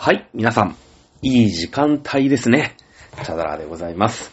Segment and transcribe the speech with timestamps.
[0.00, 0.76] はい、皆さん、
[1.22, 2.76] いい時間帯ですね。
[3.24, 4.30] チャドラーでございます。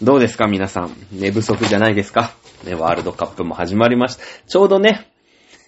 [0.00, 2.32] どうですか皆さん、寝不足じゃないですか？
[2.64, 4.22] ね、ワールドカップも始まりました。
[4.46, 5.12] ちょうどね、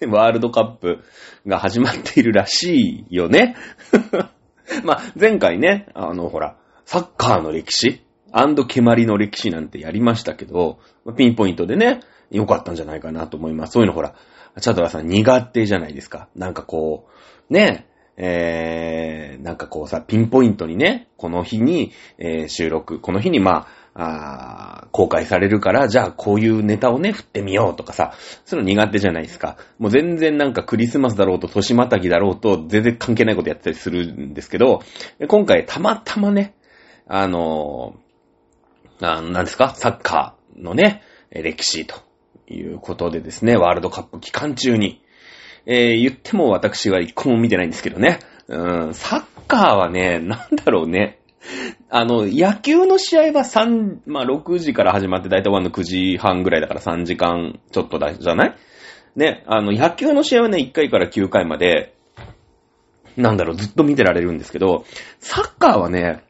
[0.09, 1.03] ワールドカップ
[1.45, 3.55] が始まっているらしいよね。
[4.83, 8.01] まあ、前回ね、あの、ほら、サッカーの歴史
[8.33, 10.79] 蹴鞠の歴史なんてやりましたけど、
[11.15, 11.99] ピンポイントでね、
[12.31, 13.73] 良かったんじゃないかなと思います。
[13.73, 14.15] そういうのほら、
[14.59, 16.29] チャドラさん苦手じゃないですか。
[16.35, 17.05] なんかこ
[17.47, 17.85] う、ね、
[18.17, 29.57] えー、なんかこうさ、ピンポイントにね、この日に、えー収録、この日にまあ、あ公開されるから、じゃあこういうネタをね、振ってみようとかさ、そういうの苦手じゃないですか。
[29.79, 34.81] もう全然なんかクリスマスだろうと、年またぎだろうと、全然関係ないことやったりするんですけど、
[35.27, 36.55] 今回たまたまね、
[37.07, 41.95] あのー、あなんですか、サッカーのね、歴史と
[42.47, 45.01] いうことでですね、ワールドカップ期間中に、
[45.65, 48.19] えー言っても私は一個も見てないんですけどね。
[48.47, 51.19] うん、サッカーはね、なんだろうね。
[51.89, 58.55] あの、野球の試合は3、まあ6時から始まってだいたい終わるの9時半ぐらいだから3時間ちょっとだ、じゃない？
[59.15, 61.95] ね、あの、野球の試合はね、1回から9回まで、
[63.15, 64.85] なんだろう、ずっと見てられるんですけど、
[65.19, 66.23] サッカーはね、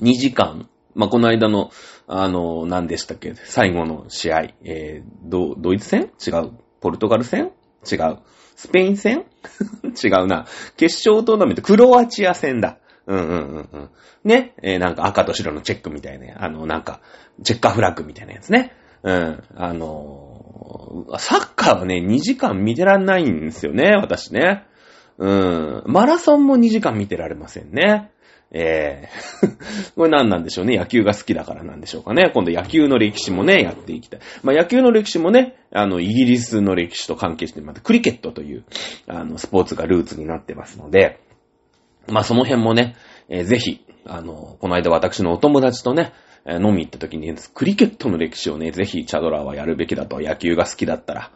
[0.00, 1.70] 2時間、まあ、この間の、
[2.06, 6.10] あの、何でしたっけ、最後の試合、えー、ド、ドイツ戦？
[6.26, 6.52] 違う。
[6.80, 7.52] ポルトガル戦？
[7.90, 8.18] 違う。
[8.60, 9.24] スペイン戦？
[10.04, 10.44] 違うな。
[10.76, 12.76] 決勝トーナメント、クロアチア戦だ。
[13.06, 13.90] うんうんうんうん。
[14.22, 17.00] ね、えーなんか赤と白のチェックみたいな、あの、なんか、
[17.42, 18.74] チェッカーフラッグみたいなやつね。
[19.02, 19.42] うん。
[19.56, 24.66] あのーサッカーはね、2時間見てらんないんですよね、私ね。
[25.16, 25.82] うん。
[25.86, 28.10] マラソンも2時間見てられませんね。
[28.52, 29.08] ええ
[29.94, 30.76] これ何なんでしょうね。
[30.76, 32.30] 野球が好きだからなんでしょうかね。
[32.34, 34.20] 今度野球の歴史もね、やっていきたい。
[34.42, 38.64] まあ野球の歴史もね、あの、イギリスの歴史と関係して、またクリケットという、
[39.06, 41.20] あの、スポーツがルーツになってますので、
[42.08, 42.96] まあその辺もね、
[43.28, 46.12] えーぜひ、あの、この間私のお友達とね、
[46.44, 51.30] えー飲み行った時に、クリケットの歴史をね、ぜひチャドラーはやるべきだと、野球が好きだったら、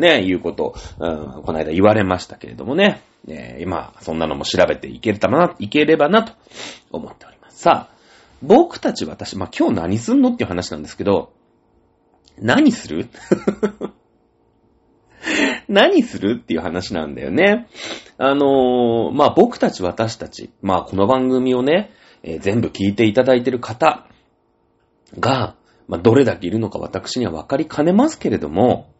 [0.00, 6.32] ね、いうこと、うん、この間言われましたけれどもね、えー今、そんなのも調べていけたな、いければなと
[6.90, 7.60] 思っております。
[7.60, 7.94] さあ、
[8.42, 11.32] 僕たち私、まあ、今日何すんのっていう話なんですけど、
[12.38, 13.08] 何する？
[15.68, 17.68] 何するっていう話なんだよね。
[18.18, 21.90] あのーまあ、僕たち私たち、まあ、この番組をね、
[22.22, 24.06] えー全部聞いていただいてる方
[25.18, 25.54] が、
[25.88, 28.90] まあ、どれだけいるのか私には分かりかねますけれども、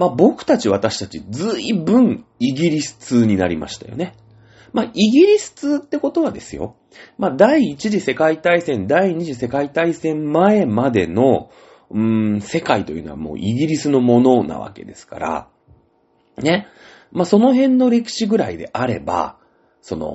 [0.00, 4.14] まあ、僕たち私たちずいぶんイギリス通になりましたよね。
[4.72, 6.74] まあ、イギリス通ってことはですよ。
[7.18, 11.50] まあ、第一次世界大戦、第二次世界大戦前までの、
[11.90, 15.48] うーん、世界というのはもうイギリスのものなわけですから、
[16.38, 16.66] ね。
[17.12, 19.36] まあ、その辺の歴史ぐらいであれば、
[19.82, 20.06] その、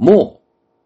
[0.00, 0.40] も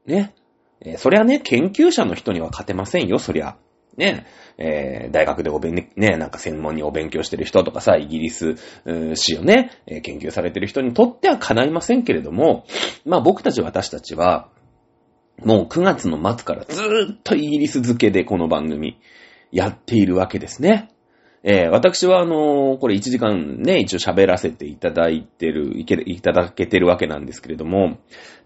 [0.06, 0.34] う、ね。
[0.82, 3.56] えーそりゃね、研究者の人には勝てませんよ、そりゃ。
[3.96, 4.26] ね。
[4.58, 8.56] えー大学でお勉、ね、なんか専門にお勉強してる人とかさ、イギリス
[9.14, 12.64] 史をね、えー研究されてる人にとっては叶いませんけれども、
[13.04, 14.48] まあ僕たち私たちは、
[15.42, 19.00] もう9月の末からずーっとイギリス漬けでこの番組
[19.50, 20.93] やっているわけですね。
[21.46, 27.98] えー私はあのーこれ1時間ね、一応喋らせていただいてる、いけいただけてるわけなんですけれども、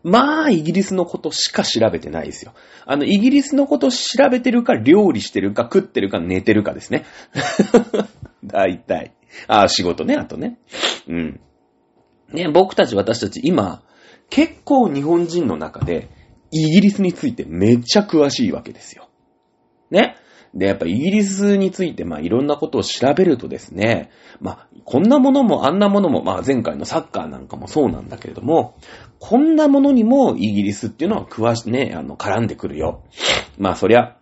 [0.03, 2.54] まあ、イギリスのことしか調べてないですよ。
[2.86, 7.04] あの、イギリスのこと調べてるか、料理してるか、食ってるか、寝てるかですね。
[8.44, 9.12] 大体。
[9.47, 10.59] ああ、仕事ね、あとね。
[11.09, 11.41] うん。
[12.32, 13.82] ね、僕たち私たち今、
[14.28, 16.09] 結構日本人の中で、
[16.50, 19.09] イギリスについてめっちゃ詳しいわけですよ。
[19.91, 20.16] ね。
[20.58, 24.10] で、やっぱイギリスについて、まあいろんなことを調べるとですね、
[24.41, 28.76] まあこんなものもあんなものも、まあ前回のサッカーなんかもそうなんだけれども、
[29.20, 33.04] こんなものにもイギリスっていうのは詳し、ね、あの、絡んでくるよ。
[33.56, 34.16] まあそりゃ、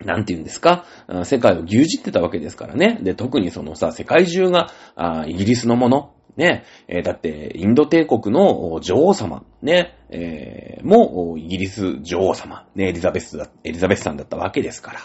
[0.00, 0.86] なんて言うんですか
[1.24, 2.98] 世界を牛耳ってたわけですからね。
[3.02, 15.00] で、特にそのさ、世界中が、あイギリスのもの、ね、えーだって、インド帝国の女王様、ね、えーも、イギリス女王様、ね、エリザベスだ、エリザベスさんだったわけですから。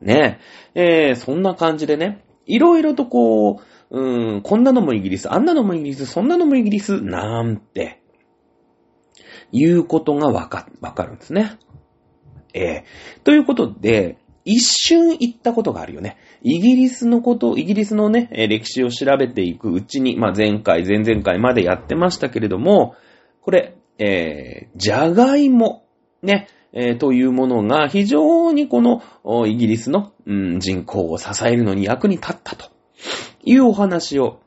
[0.00, 0.40] ね、
[0.74, 3.60] ええーそんな感じでね、いろいろとこう、
[3.90, 8.02] うーん、こんなのもイギリス、あんなのもイギリス、そんなのもイギリス、なんて、
[9.52, 11.58] いうことがわか、わかるんですね。
[12.52, 12.84] ええ
[13.24, 16.16] ということで、一瞬言ったことがあるよね。
[16.42, 22.94] イギリスのこと、イギリスのね、歴史を調べていくうちに、まあ、前回、前々回までやってましたけれども、
[23.40, 25.84] これ、えー、じゃがいも、
[26.22, 32.70] ね、えーというものが非常にこのイギリスの、うん、人口を支えるのに役に立ったと
[33.42, 34.40] いうお話を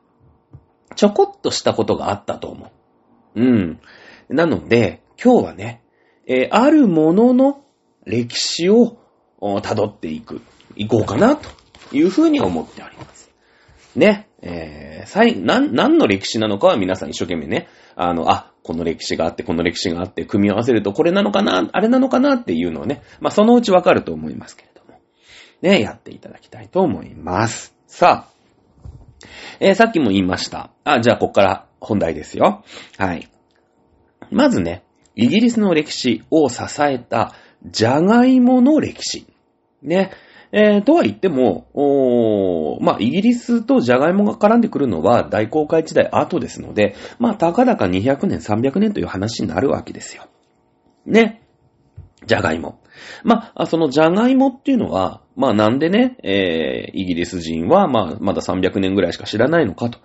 [0.94, 3.40] ちょこっとしたことがあったと思う。
[3.40, 3.80] うん。
[4.28, 5.82] なので、今日はね、
[6.26, 7.64] えーあるものの
[8.04, 8.98] 歴史を
[9.40, 10.42] 辿っていく、
[10.76, 11.48] いこうかな、と
[11.92, 13.30] いうふうに思っております。
[13.96, 24.98] ね、えー、さい、なん、何の歴史なのかは皆さん一生懸命ね、あの、あ、この歴史があって、この歴史があって、組み合わせるとこれなのかな、あれなのかなっていうのをね、まあ、そのうちわかると思いますけれども、
[25.62, 27.74] ね、やっていただきたいと思います。
[27.86, 28.40] さあ、
[29.60, 30.70] えーさっきも言いました。
[30.84, 32.64] あ、じゃあ、こっから本題ですよ。
[32.96, 33.28] はい。
[34.30, 34.82] まずね、
[35.16, 37.34] イギリスの歴史を支えた、
[37.66, 39.26] ジャガイモの歴史。
[39.82, 40.12] ね。
[40.52, 50.26] えーとは言っても、おまあ、イギリスとジャガイモが絡んでくるのは大航海時代後ですので、まあ、たかだか200年、300年という話になるわけですよ。
[51.06, 51.42] ね。
[52.26, 52.80] ジャガイモ。
[53.24, 59.98] まあ、そのジャガイモっていうのは、まあなんでね、えー、イギリス人は、まあ、まだ300年ぐらいしか知らないのかと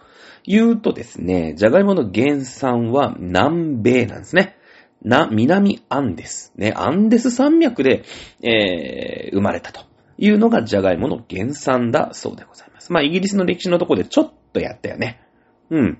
[0.45, 4.57] いうとですね、ジャガイモの原産は南米なんですね。
[5.03, 6.53] な、南アンデス。
[6.56, 8.03] ね、アンデス山脈で、
[8.41, 9.81] えー、生まれたと
[10.17, 12.91] いうのがジャガイモの原産だそうでございます。
[12.91, 15.21] まあ、イギリスの歴史のとこでちょっとやったよね。
[15.69, 16.00] うん。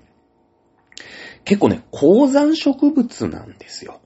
[1.44, 4.00] 結構ね、高山植物なんですよ。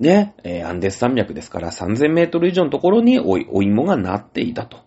[0.00, 4.78] ね、えーアンデス山脈ですから3000メートル以上のところにおお芋がなっていたと。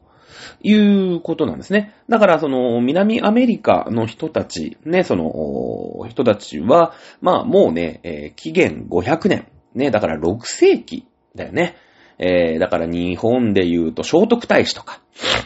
[0.62, 1.94] いうことなんですね。
[2.10, 11.76] だから、その、南アメリカの人たち、ね、その、人たちは、まあ、もうね、えー紀元500年、ね、だから6世紀だよね。
[12.18, 15.02] えーだから日本で言うと聖徳太子とか、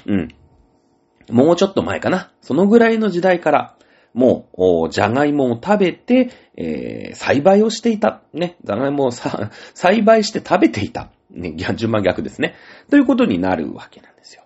[0.05, 0.27] うん。
[1.29, 2.31] もうちょっと前かな。
[2.41, 3.75] そのぐらいの時代から、
[4.13, 8.21] もう、おじゃがいもを食べて、えー栽培をしていた。
[8.33, 8.57] ね。
[8.63, 11.09] じゃがいもをさ 栽培して食べていた。
[11.29, 12.55] ね、順番逆ですね。
[12.89, 14.43] ということになるわけなんですよ。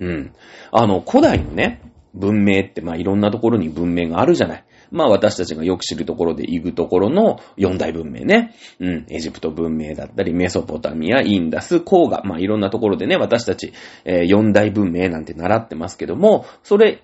[0.00, 0.32] うん。
[0.70, 1.80] あの、古代のね、
[2.14, 4.64] 文明って、まあ、いろんなところに文明があるじゃない。
[4.90, 8.54] まあ、私たちがよく知るところで行くところの四大文明ね。
[8.80, 9.06] うん。
[9.08, 12.22] エジプト文明だったり、メソポタミア、インダス、黄河。
[12.24, 13.72] まあ、いろんなところでね、私たち、
[14.04, 17.02] えー四大文明なんて習ってますけども、それ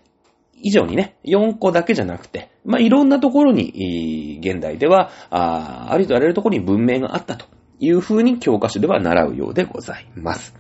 [0.57, 7.47] 以上にね、4個だけじゃなくて、まあ、いろんなところに、現代では、あーありとあらゆるところに文明があったと
[7.79, 10.55] いうふうに教科書では習うようでございます。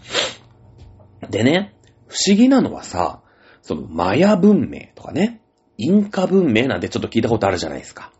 [1.31, 1.75] でね、
[2.09, 3.23] 不思議なのはさ、
[3.62, 5.41] そのマヤ文明とかね、
[5.76, 8.12] インカ文明なんてちょっと聞いたことあるじゃないですか。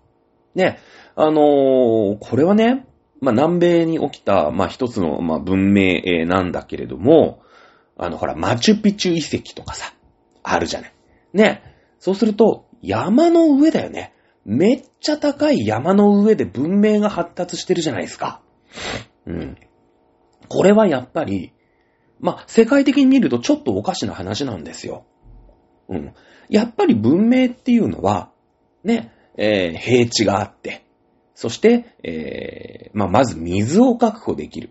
[0.55, 0.79] ね、
[1.17, 2.87] あのーこれはね、
[3.21, 7.43] まあ、南米に起きた、まあ、一つの、まあ、文明なんだけれども、
[7.97, 9.95] あの、ほら、マチュピチュ遺跡とかさ、
[10.43, 10.93] あるじゃない。
[11.33, 11.63] ね。
[11.99, 14.13] そうすると、山の上だよね。
[14.45, 18.43] めっちゃ高い山の上で文明が発達してるじゃないですか。
[19.27, 19.57] うん。
[20.49, 21.55] これはやっぱり、
[22.21, 25.07] まあ、世界的に見るとちょっとおかしな話なんですよ。
[25.89, 26.15] うん。
[26.49, 28.31] やっぱり文明っていうのは、
[28.83, 30.85] ね、えー平地があって、
[31.35, 34.71] そして、えーまあ、まず水を確保できる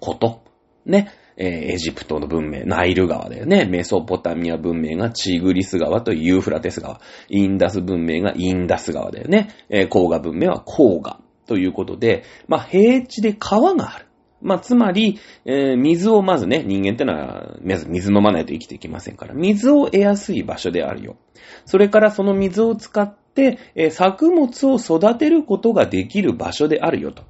[0.00, 0.42] こと。
[0.86, 3.64] ね、えーエジプトの文明、ナイル川だよね。
[3.64, 7.00] メソポタミア文明がチグリス川とユーフラテス川。
[7.28, 9.48] インダス文明がインダス川だよね。
[9.68, 14.06] えー黄河文明は黄河ということで、まあ、平地で川がある。
[14.42, 21.16] まあ、つまり、えー水をまずね、人間ってのは、まず水飲まないと生きていけませんから、水を得やすい場所であるよ。
[21.64, 27.22] それからその水を使って、えー作物を育てることができる場所であるよと。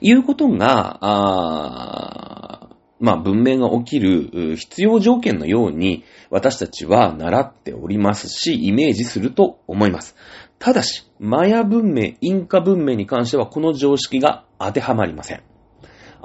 [0.00, 2.68] いうことが、あ
[2.98, 10.16] まあ文明が起きる必要条件のように私たちは習っておりますし、イメージすると思います。
[10.58, 15.42] ただし、マヤ文明、インカ文明に関してはこの常識が当てはまりません。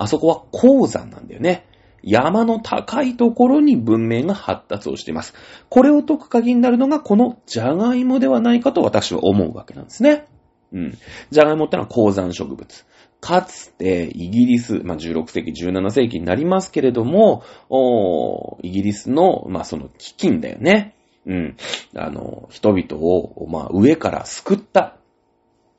[0.02, 1.68] あそこは鉱山なんだよね。
[2.02, 5.36] 山の高いところに文明が発達をしています。
[5.70, 10.26] これを解く鍵になるのがこのジャガイモではないかと私は思うわけなんですね。
[10.74, 10.98] うん。
[11.30, 12.86] ジャガイモってのは鉱山植物。
[13.20, 20.96] かつて、イギリス、まあ、16世紀、17世紀になりますけれども、おイギリスの、まあ、その飢饉だよね。
[21.28, 21.58] うん。
[21.96, 24.98] あの、人々を、まあ、上から救った、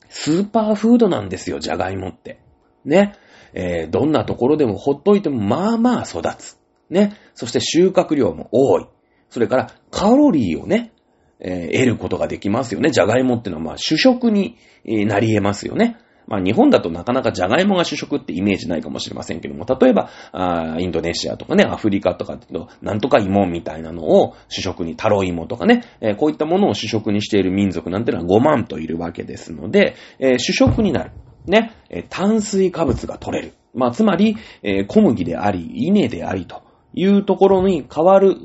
[0.08, 2.38] スーパーフードなんですよ、ジャガイモって。
[2.84, 3.16] ね。
[3.54, 6.58] えーどんなところでもほっといても、まあまあ育つ。
[6.90, 7.16] ね。
[7.34, 8.86] そして収穫量も多い。
[9.30, 10.92] それから、カロリーをね、
[11.40, 12.90] えー得ることができますよね。
[12.90, 15.96] ジャガイモってのは、まあ、主食になり得ますよね。
[16.26, 31.10] まあ、日本だとなかなかジャガイモが主食ってイメージないかもしれませんけども、例えば、あインドネシアとかね、アフリカとかっていうと、なんとか芋みたいなのを主食に、タロイモとかね、えーこういったものを主食にしている民族なんてのは5万といるわけですので、えー主食になる。
[31.46, 31.72] ね、
[32.08, 33.52] 炭水化物が取れる。
[33.74, 38.36] まあ、つまり、え小麦であり、稲でありというところに変わる、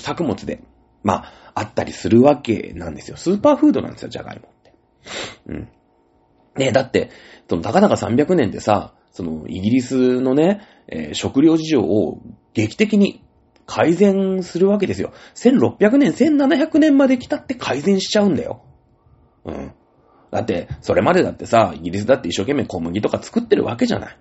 [0.00, 0.62] 作物で、
[1.02, 3.16] まあ、あったりするわけなんですよ。
[3.16, 4.74] スーパーフードなんですよ、ジャガイモって。
[5.46, 5.68] うん。
[6.56, 7.10] ねだって、
[7.48, 12.20] その、たかだか300年でさ、その、イギリスのね、えー、食料事情を
[12.54, 13.22] 劇的に
[13.66, 15.12] 改善するわけですよ。
[15.34, 18.62] 1600年、1700年まで来たって改善しちゃうんだよ。
[19.44, 19.72] うん。
[20.30, 24.16] だって、それまでだってさ、イギリスだって一生懸命小麦とか作ってるわけじゃない。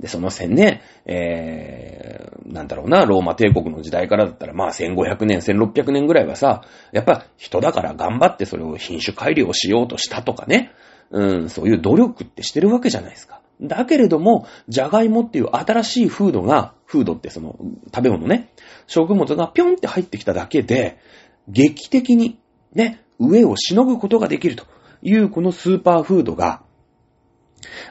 [0.00, 6.62] で、その線ね、えー、なんだろうな、ローマ帝国の時代からだったら、まあ1500年、1600年ぐらいはさ、
[6.92, 10.70] やっぱ人だから頑張ってそれを品種改良しようとしたとかね、
[11.10, 13.40] うん、そういう努力ってしてるわけじゃないですか。
[13.60, 17.56] だけれども、じゃがいもっていう新しい風土が、風土ってその
[17.92, 18.52] 食べ物ね、
[18.86, 20.98] 食物がぴょんって入ってきただけで、
[21.48, 22.38] 劇的に
[22.72, 24.64] ね、上をしのぐことができると
[25.02, 26.62] いうこのスーパーフードが、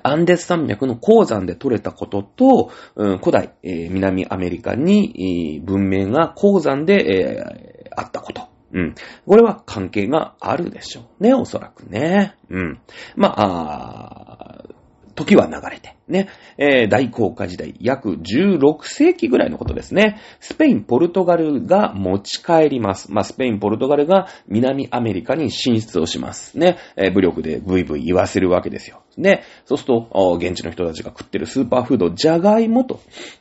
[0.03, 8.47] アンデス山脈の鉱山で採れたことと、うん、古代、えー、南アメリカに、文明が鉱山で、えー、あったこと。
[8.73, 8.95] うん。
[9.25, 12.35] これは関係があるでしょうね、おそらくね。
[12.49, 12.79] うん。
[13.15, 14.76] まあ、あ
[15.17, 20.21] 時は流れて、ね、えー、大航海時代、約16世紀ぐらいのことですね。
[20.39, 23.11] スペイン、ポルトガルが持ち帰ります。
[23.11, 26.57] まあ、スペイン、ポルトガルが南アメリカに進出をします。
[26.59, 29.01] ね、えー、武力でブイブイ言わせるわけですよ。
[29.17, 32.99] で、そうすると、現地の人たちが食ってるスーパーフード、ジャガイモと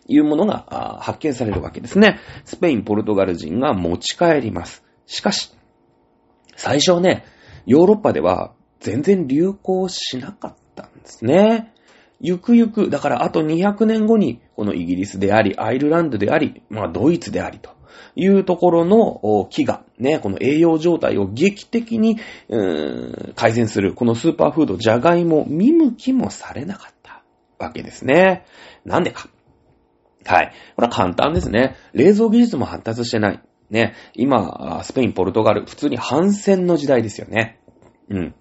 [0.08, 2.20] いうものが発見されるわけですね。
[2.46, 4.82] スペイン、ポルトガル人が持ち帰ります。
[5.04, 5.52] しかし、
[6.56, 7.26] 最初はね、
[7.66, 10.65] ヨーロッパでは全然流行しなかった。
[10.84, 11.72] ったんですね。
[12.20, 17.70] ゆくゆく、だからあと200年後に、このイギリスであり、アイルランドであり、まあドイツでありと
[18.14, 22.18] いうところの木が、ね、この栄養状態を劇的に、
[22.48, 27.22] うーん、改善する、このスーパーフード、じゃがいも、見向きもされなかった
[27.58, 28.44] わけですね。
[28.84, 29.28] なんでか。
[30.24, 30.52] はい。
[30.74, 31.76] これは簡単ですね。
[31.92, 33.42] 冷蔵技術も発達してない。
[33.70, 33.94] ね。
[34.14, 37.60] 今、スペイン、ポルトガル、普通に反戦の時代ですよね。
[38.08, 38.34] うん。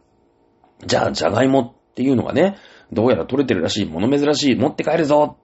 [0.86, 2.58] じゃあ、じゃがいもっていうのがね、
[2.92, 5.38] どうやら取れてるらしい、物珍しい、持って帰るぞ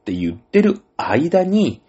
[0.00, 1.80] って言ってる間に、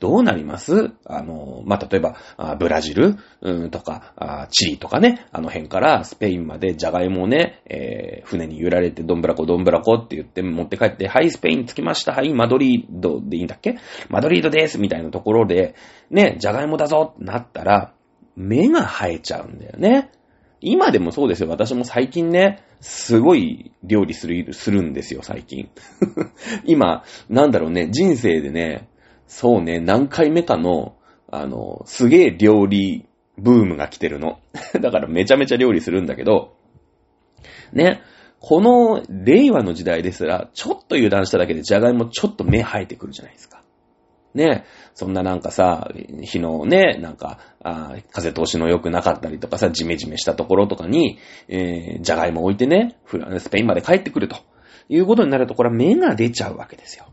[0.00, 0.90] どうなります？
[1.06, 2.16] あの、まあ、例えば、
[2.58, 13.78] ブラジル、うん、とか、チリとかね、あの辺からスペインまでジャガイモをね、えー、船に揺られて、どんぶらこ、どんぶらこって言って持って帰って、はい、スペイン着きました、はい、マドリードでいいんだっけ？
[14.10, 15.76] マドリードですみたいなところで、
[16.10, 17.94] ね、ジャガイモだぞってなったら、
[18.36, 20.10] 目が生えちゃうんだよね。
[20.60, 21.48] 今でもそうですよ。
[21.48, 25.70] 私も最近ね、すごい料理する、するんですよ、最近。
[26.66, 28.88] 今、なんだろうね、人生でね、
[29.26, 30.94] そうね、何回目かの、
[31.30, 33.06] あの、すげえ料理
[33.38, 34.38] ブームが来てるの。
[34.82, 36.56] だからめちゃめちゃ料理するんだけど、
[37.72, 38.02] ね、
[38.38, 43.62] この令和の時代ですら、ちょっと油断しただけでじゃがいもちょっと目生えてくるじゃないですか。
[44.34, 44.64] ね、
[44.94, 45.88] そんななんかさ、
[46.20, 54.36] 日のね、なんか、あ風通しの良くなかったりとかさ、ジメジメしたところとかに、えー、じゃがいも置いてね、フランスペインまで帰ってくると
[54.88, 57.06] いうことになると、これは芽が出ちゃうわけですよ。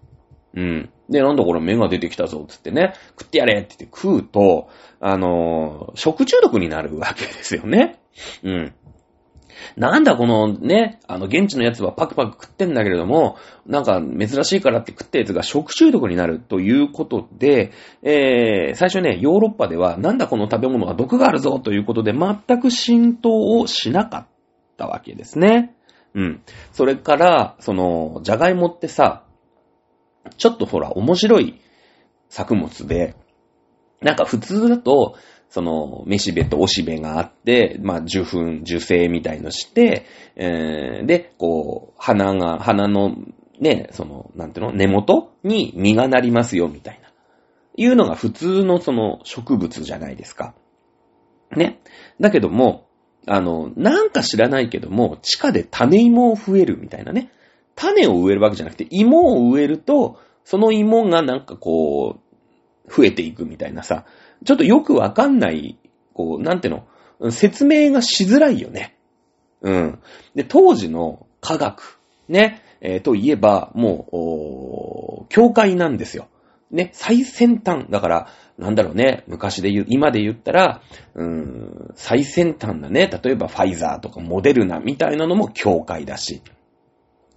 [0.55, 0.89] うん。
[1.09, 7.99] で、なんだこれ芽が出てきたぞ、つってね、食ってやれって言って食うと、あのー、食中毒になるわけですよね。
[8.43, 8.73] うん。
[9.75, 23.29] なんだこのね、あの現地のやつはパクパク食ってんだけれども、なんか珍しいからって食ったやつが食中毒になるということで、えー、最初ね、ヨーロッパではなんだこの食べ物は毒があるぞということで全く浸透
[23.59, 24.27] をしなかっ
[24.77, 25.75] たわけですね。
[26.13, 26.41] うん。
[26.73, 29.23] それから、その、じゃがいもってさ、
[30.37, 31.61] ちょっとほら、面白い
[32.29, 33.15] 作物で、
[34.01, 35.15] なんか普通だと、
[35.51, 40.05] その、めしべとおしべがあって、まあ、受粉、受精みたいのして、
[40.37, 43.17] えー、で、こう、花が、花の、
[43.59, 47.11] ね、その、なんていうの、根元に実がなりますよ、みたいな。
[47.75, 50.55] いうのが普通のその植物じゃないですか。
[51.53, 51.81] ね。
[52.21, 52.87] だけども、
[53.27, 57.29] あの、なんか知らないけども、地下で種芋を増えるみたいなね。
[57.75, 64.05] 種を植えるわけじゃなくて、芋を植えると、その芋がなんかこう、増えていくみたいなさ、
[64.43, 65.77] ちょっとよくわかんない、
[66.13, 66.83] こう、なんていう
[67.19, 68.97] の、説明がしづらいよね。
[69.61, 69.99] うん。
[70.35, 76.27] で、当時の科学、ね、えー、といえば、もう、教会なんですよ。
[76.71, 77.85] ね、最先端。
[77.89, 80.81] だから、なんだろうね、昔で言う、今で言ったら、
[81.15, 86.41] うーん、最先端なね、例えばファイザーとかモデルナみたいなのも教会だし、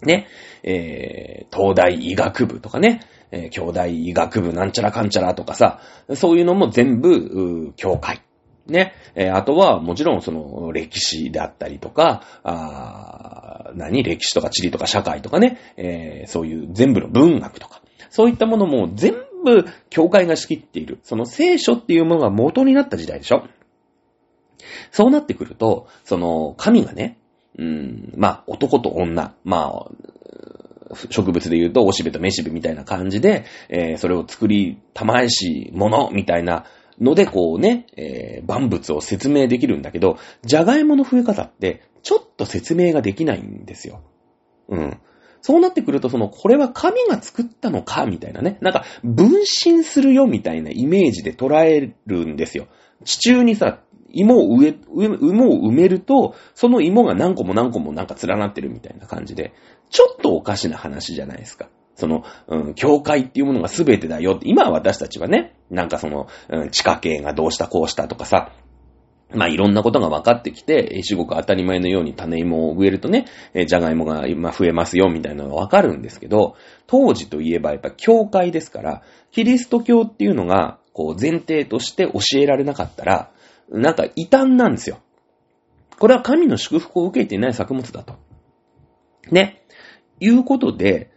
[0.03, 0.29] ね、
[0.63, 3.01] えー、東大医学部とかね、
[3.35, 5.81] えー、兄弟医学部なんちゃらかんちゃらとかさ、
[6.15, 8.23] そういうのも全部、教会。
[8.67, 8.95] ね。
[9.15, 14.03] えー、あとは、もちろん、その、歴史であったりとか、あ何？
[14.05, 19.15] 歴史とか地理とか社会とかね、えー、そういう全部の文学とか、そういったものも全
[19.45, 21.01] 部、教会が仕切っている。
[21.03, 23.45] その聖書っていうものが元になった時代でしょ
[24.93, 27.19] そうなってくると、その、神がね、
[27.59, 29.91] うん、まあ、男と女、まあ、
[31.11, 36.65] 植物で言うと、おしべとめしべみたいな感じで、えー、それを作りたまえしものみたいな
[37.01, 44.03] ので、こうね、えー、万物を説明できるんだけど、じゃがいもの増え方って、ちょっと説明ができないんですよ。
[44.69, 44.99] うん。
[45.41, 48.57] そうなってくると、その、これは神が作ったのかみたいなね。
[48.63, 52.67] なんか、分身するよみたいなイメージで捉えるんですよ。
[53.05, 53.81] 地中にさ、
[54.15, 59.53] 芋を植え、芋を埋めると、その芋が何個も何個もなんか連なってるみたいな感じで、
[59.91, 61.69] ちょっとおかしな話じゃないですか。
[61.97, 68.53] その、うん、教会っていうものが全てだよって、今私たちはね、なんかその、うん、地下系がどうしたこうしたとかさ、
[69.33, 76.57] まあいろんなことが分かってきて、至極当たり前のように種芋を植えるとね、えじゃがいもが今増えますよみたいなのが分かるんですけど、
[76.87, 79.03] 当時といえばやっぱ教会ですから、
[79.33, 83.31] キリスト教っていうのが、こう前提として教えられなかったら、
[83.71, 84.99] なんか異端なんですよ。
[85.99, 88.17] これは神の祝福を受けていない作物だと。
[89.31, 89.65] ね。
[90.21, 91.11] いうことで、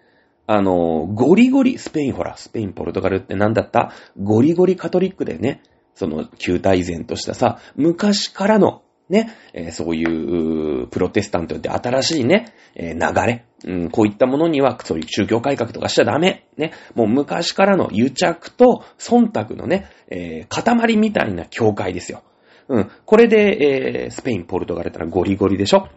[0.46, 3.92] あの、ゴリゴリ、スペイン、ほら、スペイン、ポルトガルって何だった？
[4.22, 5.62] ゴリゴリカトリックでね、
[5.94, 16.48] その、旧体前としたさ、昔からの、ね、えー、そういうプロテスタントって新しいね、えー、流れ、うん、こういったものには、そういう宗教改革とかしちゃダメ。
[16.58, 22.24] ね、もう昔からの癒着と忖度のね、えー、塊みたいな教会ですよ。
[22.70, 22.92] うん。
[23.06, 25.88] これで、えー、スペイン、ポルトガルってのはゴリゴリでしょ？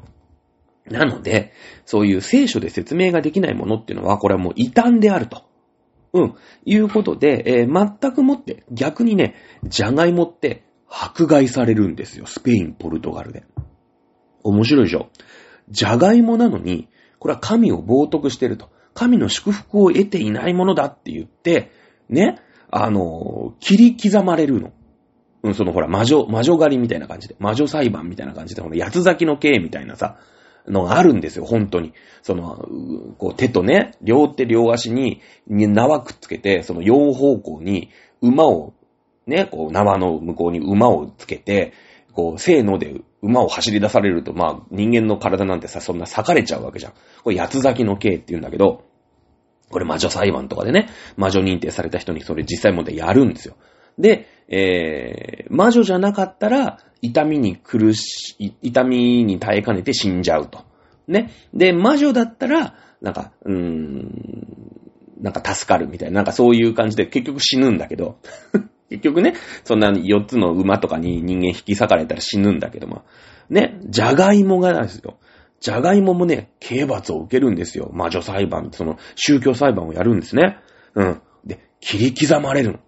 [0.86, 1.52] なので、
[1.84, 5.42] そういう聖書で説明ができないものっていうのは、これはもう異端であると。
[6.12, 6.34] うん。
[6.64, 12.26] いうことで、えー、全くもって、逆にね、じゃがいもって迫害されるんですよ。
[12.26, 13.44] スペイン、ポルトガルで。
[14.42, 15.10] 面白いでしょ？
[15.68, 18.70] じゃがいもなのに、これは神を冒涜してると。
[18.94, 21.70] 神の祝福を得ていないものだって言って、
[22.08, 24.72] ね、あの、切り刻まれるの。
[25.42, 30.18] うん、そのほら、魔女、魔女狩りみたいな感じで、魔女裁判みたいな感じで、この八つ咲きの刑みたいなさ、
[30.68, 31.92] のがあるんですよ、本当に。
[32.22, 32.68] その、
[33.18, 38.74] こう手とね、両手両足に縄くっつけて、その四方向に馬を、
[39.26, 41.72] ね、こう縄の向こうに馬をつけて、
[42.12, 46.92] こう、せーので馬を走り出されると、まあ、人間の体なんてさ、そんな裂かれちゃうわけじゃん。
[47.22, 48.84] これ八つ咲きの刑って言うんだけど、
[49.70, 53.54] これ魔女裁判とかでね、魔女認定された人にそれ実際もでやるんですよ。
[54.00, 60.64] で、えー、魔女じゃなかったら、痛みに苦し、痛みに耐えかねて死んじゃうと。
[61.06, 61.30] ね。
[61.54, 64.60] で、魔女だったら、なんか、うーん、
[65.20, 68.18] なんか助かるみたいな、なんかそういう感じで結局死ぬんだけど、
[68.90, 69.34] 結局ね、
[69.64, 73.02] そんな4つの馬とかに人間引き裂かれたら死ぬんだけども、
[73.48, 75.18] ね、じゃがいもがですよ。
[75.60, 77.90] じゃがいももね、刑罰を受けるんですよ。
[77.92, 80.58] 魔女裁判、その宗教裁判をやるんですね。
[80.94, 81.20] うん。
[81.44, 82.78] で、切り刻まれるの。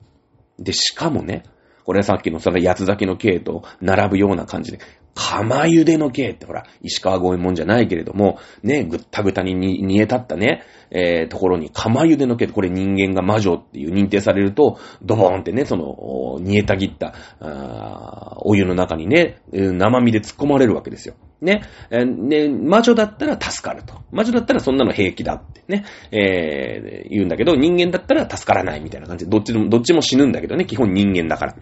[0.59, 1.45] で、しかもね、
[1.85, 4.79] これさっきのその八つ咲きの刑と並ぶような感じで、
[5.15, 21.15] 釜茹での刑ってほら、石川五右衛門じゃないけれども、ね、ぐったぐたに煮え立ったね、えー、ところに釜茹での刑って、これ人間が魔女っていう認定されると、ドボーンってね、その、煮えたぎった、あお湯の中にね、生身で突っ込まれるわけですよ。
[21.43, 24.01] ね、え、ね、魔女だったら助かると。
[24.13, 31.57] 魔女だったらそんなの平気だってね、えー、言うんだけど、人間だったら助からないみたいな感じで、どっちも、どっちも死ぬんだけどね、基本人間だから。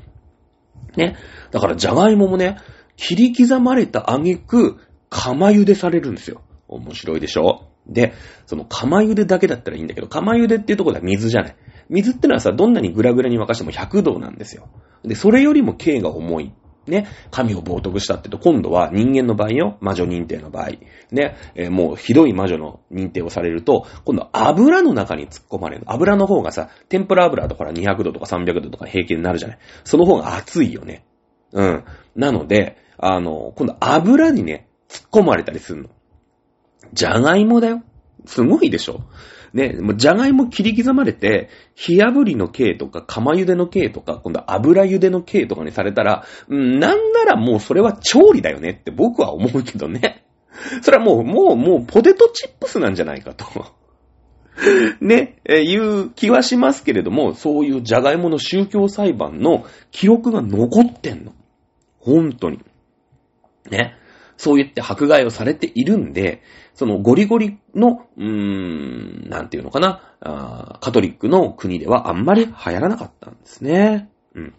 [0.96, 1.16] ね。
[1.50, 2.58] だから、じゃがいももね、
[2.96, 6.42] 切り刻まれた挙句、釜茹でされるんですよ。
[6.68, 7.66] 面白いでしょ？
[7.86, 8.12] で、
[8.46, 11.56] その釜茹でだけだったらいいんだけど、釜茹でっていうところでは水じゃない。
[11.88, 14.68] 水ってのはさ、どんなにグラグラに沸かしても100度なんですよ。
[15.02, 16.52] で、それよりも刑が重い。
[16.86, 20.70] ね、神を冒涜したってと、今度は人間の場合よ、魔女認定の場合。
[21.10, 25.84] ね、えー、もうひどい魔女の認定をされると、今度は油の中に突っ込まれる。
[25.86, 29.58] 油の方がさ、天ぷら油とか200度とか300度とか平気になるじゃない。
[29.84, 31.04] その方が熱いよね。
[31.52, 31.84] うん。
[32.16, 35.90] なので、あの、今度油にね、突っ込まれたりするの。
[36.92, 37.82] じゃがいもだよ。
[38.26, 39.02] すごいでしょ
[39.52, 50.24] ね、もうじゃがいも切り刻まれて、火炙りの系とか、釜茹での系とか、今度油茹での系とかにされたら、なんならもうそれは調理だよねって僕は思うけどね。
[50.82, 53.46] それはもう、もう、もうポテトチップスなんじゃないかと。
[55.00, 61.32] ね、えいう気はしますけれども、そういうじゃがいもの宗教裁判の記録が残ってんの。
[61.98, 62.60] 本当に。
[63.70, 63.94] ね。
[64.36, 66.42] そう言って迫害をされているんで、
[66.80, 74.08] そのゴリゴリの、うーん、なんていうのかな、カトリックの国ではあんまり流行らなかったんですね。
[74.34, 74.54] うん。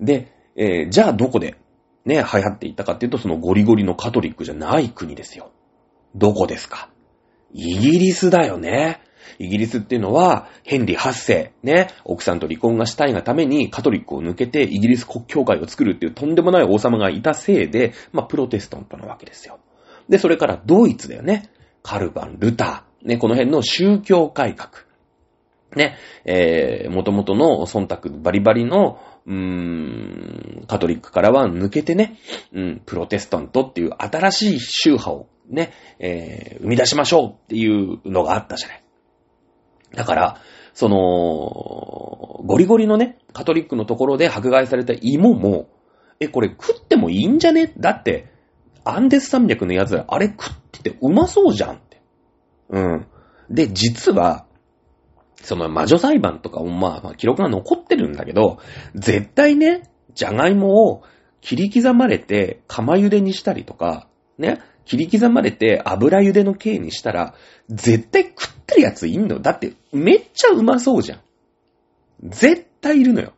[0.00, 1.56] で、えー、じゃあどこで
[2.04, 5.50] ね、流行っていったかっていうと、そのゴリゴリのカトリックじゃない国ですよ。
[6.14, 6.90] どこですか？
[7.52, 9.00] イギリスだよね。
[9.40, 19.58] イギリスっていうのは、ヘンリー8世、ね、奥さんと離婚がしたいがためにカトリックを抜けてイギリス国教会を作るっていうとんでもない王様がいたせいで、まあ、プロテスタントなわけですよ。
[20.08, 21.48] で、それからドイツだよね。
[21.84, 23.06] カルバン、ルター。
[23.06, 24.70] ね、この辺の宗教改革。
[25.76, 32.18] ね、えー、元々の忖度バリバリの、うーん、カトリックからは抜けてね、
[32.52, 38.82] うん、プロテスタントっていう新しい宗派をね、えー、生み出しましょうっていうのがあったじゃない。
[39.94, 40.40] だから、
[40.72, 40.96] その、
[42.46, 45.68] ゴリゴリのね、カトリックのところで迫害された芋も、
[46.18, 47.74] え、これ食ってもいいんじゃね？
[47.76, 48.32] だって、
[48.84, 52.02] アンデス山脈のやつら、あれ食っててうまそうじゃんって。
[52.70, 53.06] うん。
[53.50, 54.46] で、実は、
[55.42, 58.58] その魔女裁判とかもまあ、まあ、記録が残ってるんだけど、
[58.94, 61.02] 絶対ね、じゃがいもを
[61.40, 67.34] 切り刻まれて釜茹でにしたりとか、ね、切り刻まれて油茹での形にしたら、
[67.68, 71.20] 絶対食ってるやついんのだって、めっちゃうまそうじゃん。
[72.22, 73.32] 絶対いるのよ。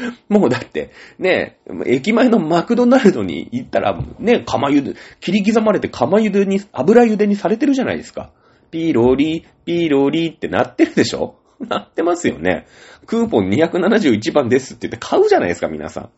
[0.28, 8.30] もうだって、ね、駅前のマクドナルドに行ったら、ね、釜茹で、切り刻まれて釜茹でに、油茹でにされてるじゃないですか。
[8.70, 11.36] ピーローリー、ピーローリーってなってるでしょ？
[11.68, 12.66] なってますよね。
[13.06, 16.10] クーポン271番ですって言って買うじゃないですか、皆さん。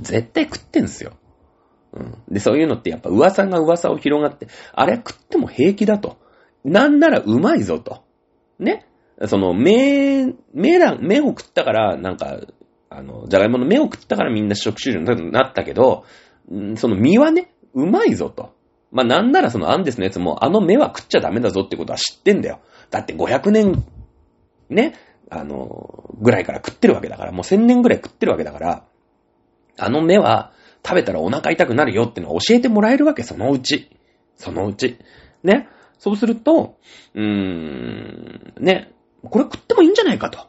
[0.00, 1.12] 絶対食ってんすよ。
[1.92, 2.14] うん。
[2.28, 6.16] で、そういうのってやっぱ噂が噂を広がって、あれ食っても平気だと。
[6.64, 8.02] なんならうまいぞと。
[8.58, 8.86] ね？
[9.26, 12.40] その、目、目だ、目を食ったから、なんか、
[12.90, 16.04] あの、じゃがいもの目を食ったからみんな食種になったけど、
[16.76, 18.54] その実はね、うまいぞと。
[18.92, 22.60] まあ、なんならそのアンデスのやつも、あの目は食っちゃダメだぞってことは知ってんだよ。
[22.90, 23.84] だって500年、
[24.68, 24.94] ね、
[25.30, 28.84] あの、ぐらいから食ってるわけだから、もう1000年ぐらい食ってるわけだから、
[29.76, 30.52] あの目は
[30.86, 33.90] 食べたらお腹痛くなるよってのは教えてもらえるわけ、そのうち。
[34.36, 34.98] そのうち。
[35.42, 35.68] ね。
[35.98, 36.76] そうすると、
[37.14, 38.92] うーん、ね、
[39.30, 40.48] これ食ってもいいんじゃないかと。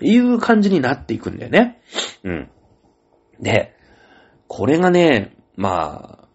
[0.00, 1.80] いう感じになっていくんだよね。
[2.24, 2.50] うん。
[3.40, 3.74] で、
[4.46, 6.28] これがね、まあ、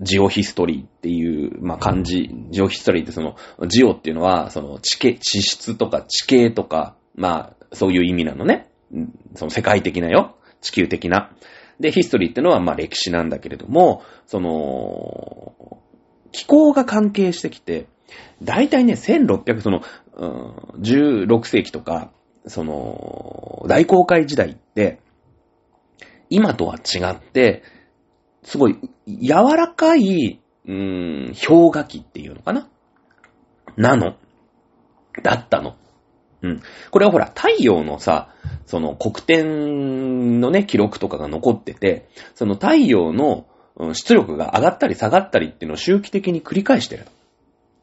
[0.00, 3.36] ジオヒストリーっていう、まあ、漢字、ジオヒストリーってその、
[3.68, 8.70] ジオっていうのは、その地形、地質とか地形とか、まあ、そういう意味なのね。
[9.34, 10.36] その世界的なよ。
[10.60, 11.30] 地球的な。
[11.78, 15.78] で、ヒストリーってのは、まあ、歴史なんだけれども、その、
[16.32, 17.86] 気候が関係してきて、
[18.42, 19.82] だいたいね、1600、その、
[20.16, 22.10] うん、16世紀とか、
[22.46, 25.00] その、大航海時代って、
[26.30, 27.62] 今とは違って、
[28.42, 32.68] すごい柔らかい、うーん、氷河期っていうのかな？
[33.76, 34.16] なの。
[35.22, 35.76] だったの。
[36.42, 36.62] うん。
[36.90, 38.34] これはほら、太陽のさ、
[38.66, 43.46] その黒点のね、記録とかが残ってて、その太陽の
[43.92, 47.06] 出力が上がったり下がったりっていうのを周期的に繰り返してる。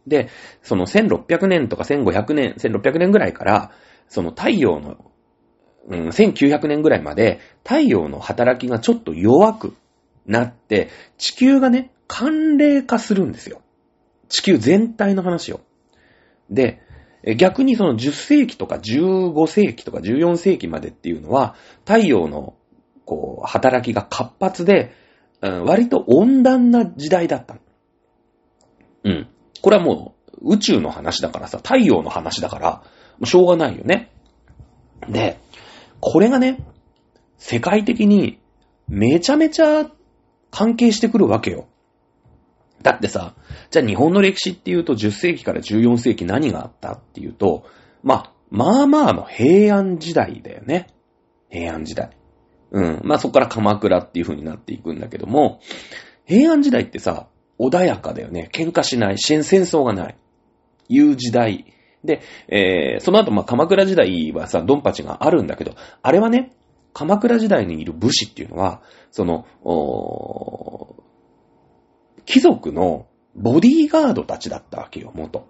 [0.08, 0.30] で、
[0.64, 3.72] その1600年とか1500年、1600年ぐらいから、
[4.08, 5.12] その太陽の、
[5.90, 9.74] うん、1900年ぐらいまで太陽の働きがちょっと弱く
[10.26, 13.62] なって、地球がね、寒冷化するんですよ。
[14.30, 15.60] 地球全体の話を。
[16.50, 16.82] で、
[17.38, 22.56] 逆にその10世紀とか15世紀とか14世紀までっていうのは、太陽の、
[23.06, 24.94] こう、働きが活発で、
[25.42, 27.58] うん、割と温暖な時代だった。
[29.04, 29.28] うん。
[29.62, 32.82] これはもう、宇宙の話だからさ、太陽の話だから、も
[33.22, 34.12] うしょうがないよね。
[35.10, 35.40] で、
[36.00, 36.66] これがね、
[37.38, 38.40] 世界的に
[38.88, 39.90] めちゃめちゃ
[40.52, 41.68] 関係してくるわけよ。
[42.82, 43.36] だってさ、
[43.72, 47.66] じゃあ日本の歴史っていうと10世紀から14世紀何があったっていうと、
[48.04, 50.88] まあ、まあまあの平安時代だよね。
[51.50, 52.16] 平安時代。
[52.72, 53.02] うん。
[53.04, 55.60] まあそこから鎌倉っていう風になっていくんだけども、
[56.26, 57.28] 平安時代ってさ、
[57.60, 58.50] 穏やかだよね。
[58.54, 59.18] 喧嘩しない。
[59.18, 60.16] 戦争がない。
[60.90, 61.74] いう時代。
[62.04, 66.52] で、えー、その後、まあ、鎌倉時代はさ、ドンパチがあるんだけど、あれはね、
[66.94, 69.46] 鎌倉時代にいる武士っていうのは、その、
[72.26, 75.48] 貴族のボディーガードたちだったわけよ、元。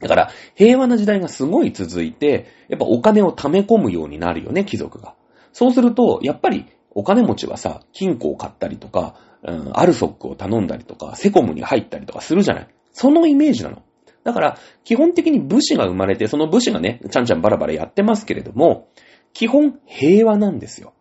[0.00, 5.14] だから、平和な時代がすごい続いて、やっぱお金を貯め込むようになるよね、貴族が。
[5.52, 12.68] そうすると、やっぱりお金持ちはさ、金庫を買ったりとか、うん、アルソックを頼んだりとか、セコムに入ったりとかするじゃない。
[12.92, 13.82] そのイメージなの。
[14.24, 18.88] だから、基本的に武士が生まれて、その武士がね、ちゃんちゃんバラバラやってますけれども、
[19.32, 20.92] 基本平和なんですよ。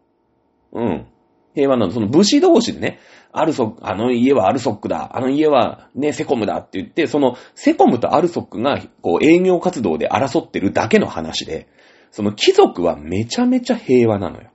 [0.72, 1.06] うん。
[1.54, 1.92] 平和なの。
[1.92, 3.00] その武士同士でね、
[3.32, 11.68] アルソック、あの家はアルソックだ、あの家はね、セコムだって言って、そのセコムとアルソックがこう営業活動で争ってるだけの話で、
[12.12, 14.50] その貴族はめちゃめちゃ平和なのよ。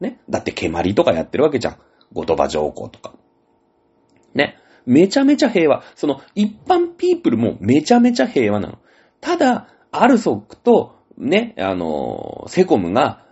[0.00, 0.20] ね？
[0.28, 1.76] だって蹴鞠とかやってるわけじゃん。
[2.12, 3.14] 後鳥羽上皇とか。
[4.34, 4.58] ね。
[4.86, 5.82] めちゃめちゃ平和。
[5.94, 8.78] その一般ピープルもめちゃめちゃ平和なの。
[9.20, 13.24] ただ、アルソックとね、あの、セコムが、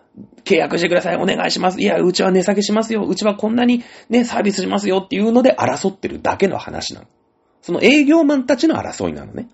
[0.45, 1.81] 契約してください、お願いします。
[1.81, 3.05] いや、うちは値下げしますよ。
[3.05, 7.07] うちはこんなにね、サービスしますよっていうので争ってるだけの話なの。
[7.63, 9.49] その営業マンたちの争いなのね。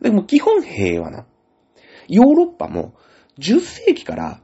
[0.00, 1.26] でも基本平和な。
[2.08, 2.94] ヨーロッパも
[3.38, 4.40] 10世紀から、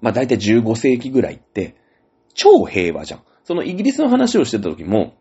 [0.00, 1.76] まあ大体15世紀ぐらいって、
[2.34, 3.22] 超平和じゃん。
[3.44, 5.14] そのイギリスの話をしてた時も、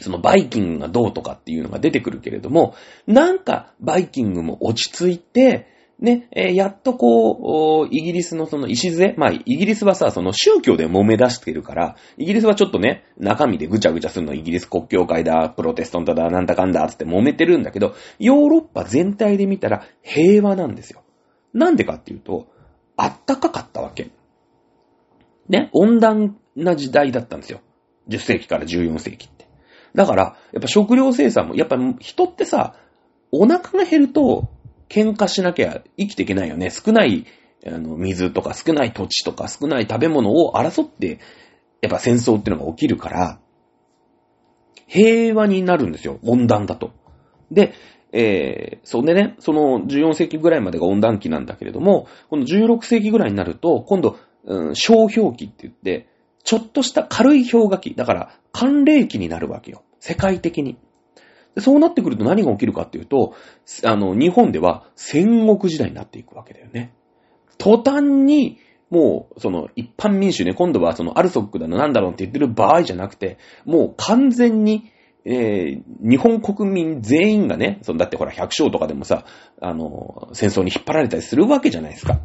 [0.00, 2.74] そのバイキングがどうとかっていうのが出てくるけれども、
[3.06, 5.68] なんかバイキングも落ち着いて、
[6.00, 21.02] ね、えー、やっとこう、イギリスのその礎、まあ、イギリスはさ、その宗教で揉め出してるから、イギリスはちょっとね、中身でぐちゃぐちゃするの、イギリス国教会だ、プロテスタントだ、なんだかんだ、つって揉めてるんだけど、ヨーロッパ全体で見たら平和なんですよ。
[21.52, 22.48] なんでかっていうと、
[22.96, 24.10] あったかかったわけ。
[25.48, 27.60] ね、温暖な時代だったんですよ。
[28.08, 29.46] 10世紀から14世紀って。
[29.94, 32.74] だから、やっぱ食料生産も、やっぱ人ってさ、
[33.30, 34.48] お腹が減ると、
[34.88, 36.70] 喧嘩しなきゃ生きていけないよね。
[36.70, 37.26] 少ない
[37.66, 41.18] あの水とか少ない土地とか少ない食べ物を争って、
[41.80, 43.40] やっぱ戦争っていうのが起きるから、
[44.86, 46.18] 平和になるんですよ。
[46.22, 46.92] 温暖だと。
[47.50, 47.72] で、
[48.12, 56.08] えー、そんでね、その14世紀ぐらいまでが温暖期なんだけれども、この16世紀ぐらいになると、今度、うん、小氷期って言って、
[56.44, 59.82] ちょっとした軽い氷河期、だから寒冷期になるわけよ。
[59.98, 60.78] 世界的に。
[61.58, 63.34] そうなってくると何が起きるかっていうと、
[63.84, 66.92] あの、日本では戦国時代になっていくわけだよね。
[67.58, 68.58] 途端に、
[68.90, 74.92] もう、その、一般民主ね、今度はその、アルソックだの、なんだろうって言ってる場合じゃなくて、もう完全に、
[75.24, 79.24] えー、日本国民全員がね、そのだってほら、百姓とかでもさ、
[79.60, 82.20] あの、戦争に引っ張られたりするわけじゃないですか。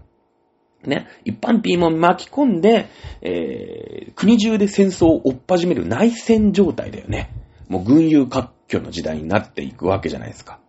[0.85, 2.87] ね、一般民も巻き込んで、
[3.21, 7.31] えー、国中で戦争を追っ始める内戦状態だよね。
[7.67, 10.59] もう軍友割拠の時代になっていくわけじゃないですか。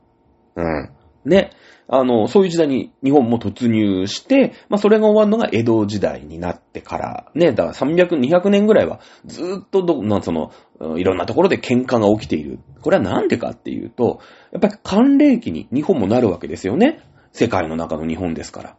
[0.57, 0.91] うん。
[1.25, 1.51] ね。
[1.93, 10.53] あの、そういう時代に日本も突入して、まあ、それが終わるのが江戸時代になってから、ね、だから300、200年ぐらいはずっとど、なその、
[10.97, 12.61] いろんなところで喧嘩が起きている。
[12.81, 14.21] これはなんでかっていうと、
[14.53, 17.01] やっぱり寒冷期に日本もなるわけですよね。
[17.33, 18.77] 世界の中の日本ですから。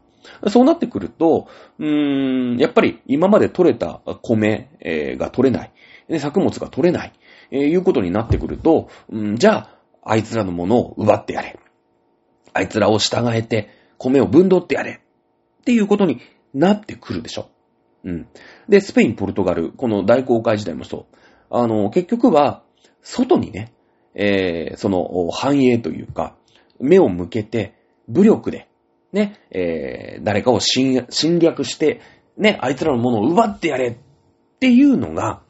[0.49, 1.47] そうなってくると、
[1.79, 4.69] うーん、やっぱり今まで取れた米、
[5.17, 5.71] が取れない。
[6.19, 7.13] 作物が取れない。
[7.51, 11.60] えー、いうことになってくると、うん、じゃあ、あいつらのものを奪ってやれ。
[12.53, 15.01] あいつらを従えて、米を分取ってやれ。
[15.62, 16.19] っていうことに
[16.53, 17.49] なってくるでしょ。
[18.03, 18.27] うん。
[18.67, 21.15] で、スペイン、ポルトガル、この大航海時代もそう。
[21.49, 22.63] あの、結局は、
[23.01, 23.73] 外にね、
[24.15, 26.36] えー、その、繁栄というか、
[26.79, 27.75] 目を向けて、
[28.07, 28.67] 武力で、
[29.13, 31.06] ね、えー、誰かを侵
[31.39, 32.02] 略して、
[32.38, 33.95] ね、あいつらのものを奪ってやれっ
[34.60, 35.41] ていうのが、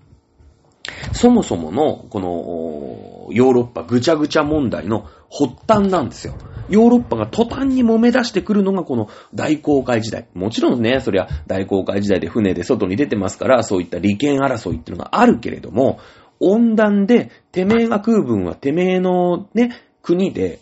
[1.14, 6.36] そもそもの、この、ヨーロッパぐちゃぐちゃ問題の発端なんですよ。
[6.70, 10.28] ヨーロッパが途端に揉め出してくるのがこの大航海時代。
[10.34, 16.00] もちろんね、そりゃ大航海時代で船で外に出てますから、そういった利権争いっていうのがあるけれども、
[16.40, 19.72] 温暖で、てめえが食う分はてめえのね、
[20.02, 20.60] 国で、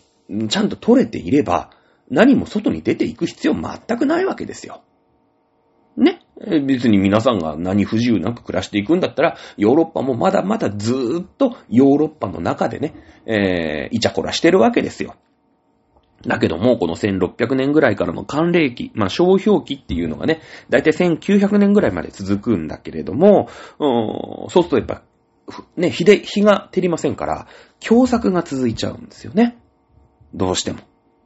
[0.48, 1.70] ちゃんと取れていれば、
[2.10, 4.82] 何も外に出ていく必要全くないわけですよ。
[5.96, 6.20] ね。
[6.66, 12.94] 別に皆さんが何不自由なく暮らしていくんだったら、ヨーロッパもまだまだずーっとヨーロッパの中でね、
[13.26, 15.16] えー、イチャコラしてるわけですよ。
[16.26, 25.02] だけども、この1600年ぐらいからの寒冷期、まあ、小氷期っていうのがね、だいたい1900年ぐらいまで続くんだけれども、うん、そうするとやっぱ、
[25.76, 27.48] ね、日で、日が照りませんから、
[27.80, 29.58] 狭作が続いちゃうんですよね。
[30.34, 30.80] どうしても。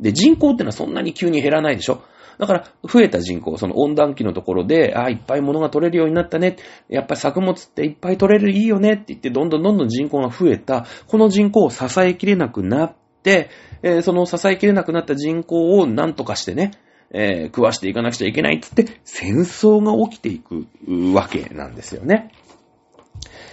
[0.04, 2.02] で、人口ってのはそんなに急に減らないでしょ
[2.38, 6.56] だから、増えた人口、その温暖期のところで、ああ、いっぱい物が取れるようになったね。
[6.90, 10.84] やっぱり作物っていっぱい取れる、いいよねって言って、どんどんどんどん人口が増えた。
[11.06, 13.48] この人口を支えきれなくなって、
[13.82, 16.72] えー、その支えきれなくなった人口を何とかしてね、
[17.10, 20.66] えー、食わしていかなくちゃいけないって言って、戦争が起きていく
[21.14, 22.30] わけなんですよね。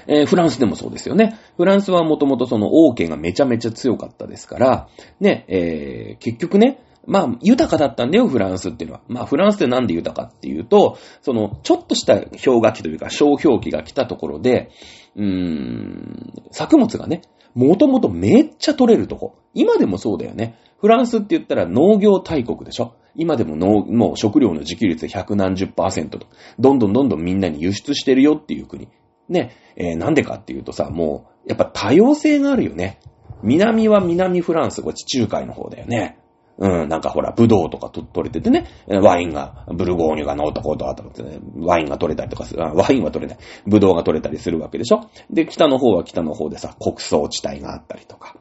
[0.07, 1.37] えー、フランスでもそうですよね。
[1.57, 9.01] フランスはもともとその王家がめちゃめちゃ強かったですから、ね、えー、結局ね、まあ、豊かだったんだよ、フランスっていうのは。
[9.07, 14.69] まあ、フランスってなんで豊かっていうと、その、ちょっとした氷河期というか、小氷期が来たところで、
[15.15, 17.21] うーん、作物がね、
[17.55, 19.35] もともとめっちゃ取れるとこ。
[19.53, 20.57] 今でもそうだよね。
[20.79, 26.27] フランスって言ったら農業大国でしょ今でも農、もう食料の自給率100何十パーセントと。
[26.59, 28.87] どんどんどんどんみんなに輸出してるよっていう国。
[29.29, 32.99] ね、えー、なんでかっていうとさ、もう、やっぱ多様性があるよね。
[33.43, 36.17] 南は南フランス、こっち中海の方だよね。
[36.57, 48.35] うん、なんかほら、ブドウとか取れててね、ワインが、ブルゴーニュがの男とかとって、ね、ワインが取れたりとかする、ワインは取れない、ブドウが取れたりするわけでしょで、北の方は北の方でさ、国葬地帯があったりとか。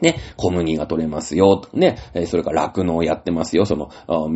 [0.00, 3.90] ね、小麦が取れますよ、ね、それから酪農やってますよ、その、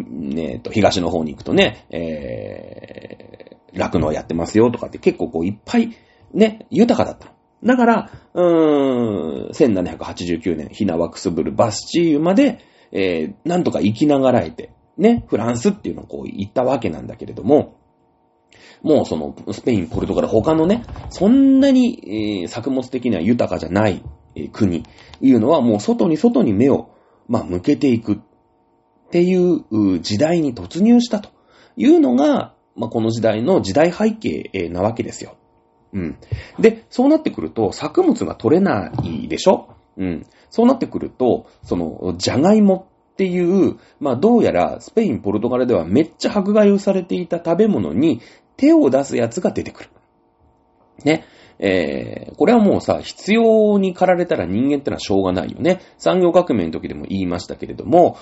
[0.05, 5.96] ね、東の方に行くとね、えー、酪農やってますよとかって結構こういっぱい、
[6.33, 7.33] ね、豊かだった。
[7.64, 12.61] だから、うーん、1789年、ヒナワクスブル、バスチーユまで、
[12.92, 17.79] えー、なんとか生きながらえて、ね、フランスっていうのをこう言ったわけなんだけれども、
[18.83, 24.02] もうその、スペイン、ポルトガル、他のね、そんなに、えー、作物的には豊かじゃない、
[24.35, 24.85] えー、国、
[25.20, 26.90] いうのはもう外に外に目を、
[27.29, 28.18] まあ、向けていくっ
[29.11, 31.31] ていう時代に突入したと
[31.76, 35.36] いうのが、まあ、この時代の時代背景なわけですよ。
[35.92, 36.18] うん。
[36.58, 39.68] で、そうなってくると、作物が取れないでしょ？
[39.96, 40.26] うん。
[40.50, 48.20] そうなってくると、その、じゃがいもっていう、まあどうやらスペイン、ポルトガルではめっちゃ迫害をされていた食べ物に
[48.56, 49.90] 手を出すやつが出てくる。
[51.04, 51.24] ね。
[51.58, 55.80] えー、これはもうさ、必要に駆られたら人間ってのはしょうがないよね。
[55.98, 58.18] 産業革命の時でも言いましたけれども、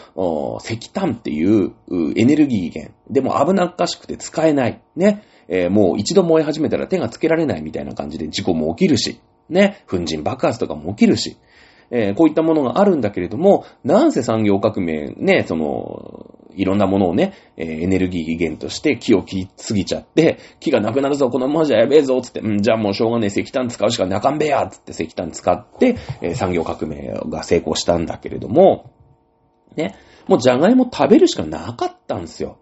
[0.63, 1.73] 石炭っていう
[2.17, 2.95] エネルギー源。
[3.11, 4.81] でも危なっかしくて使えない。
[4.97, 5.25] ね。
[5.49, 9.21] えー、もう一度燃え始めたら手がつけられないみたいな感じで事故も起きるし。
[9.51, 9.85] ね。
[9.89, 11.37] 粉塵爆発とかも起きるし。
[11.97, 28.91] えー、こういったものがあるんだけれども、なんせ産業革命、ね、その、いろんなものをね、えー、エネルギー源として木を切りすぎちゃって、木がなくなるぞ、このままじゃやべえぞ、つって、うん、じゃあもうしょうがねえ、石炭使うしかなかんべや、つって石炭使って、えー、産業革命が成功したんだけれども、
[29.77, 29.95] ね、
[30.27, 32.59] もうじゃがいも食べるしかなかったんですよ。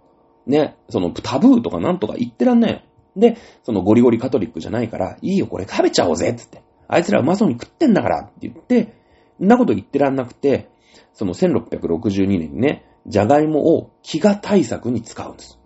[0.47, 2.85] ね、そのタブーとかなんとか言ってらんない。
[3.17, 6.63] で、そのゴリゴリカトリックじゃないから、いいよ、これ食べちゃおうぜ、つって。
[6.89, 9.02] あいつらうまそうに食ってんだから、って言って、
[9.43, 10.69] んなこと言ってらんなくて、
[11.13, 15.59] その1662年にね、じゃがいもを飢餓対策に使うんです。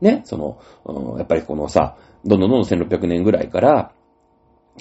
[0.00, 3.92] ね、その、うん、やっぱりこのさ、どんどんどんどん1600年ぐらいから、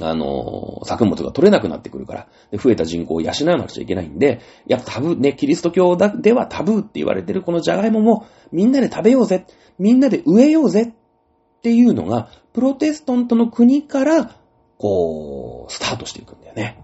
[0.02, 9.46] あのー、作物が取れなくなってくるから、で増えた人口を養わなくちゃいけないんで、やっぱタブー、ね、キリスト教ではタブーって言われてるこのじゃがいもも、みんなで食べようぜ、
[9.80, 14.32] みんなで植えようぜっていうのが、プロテスタントの国から、
[14.78, 16.84] こう、スタートしていくんだよね。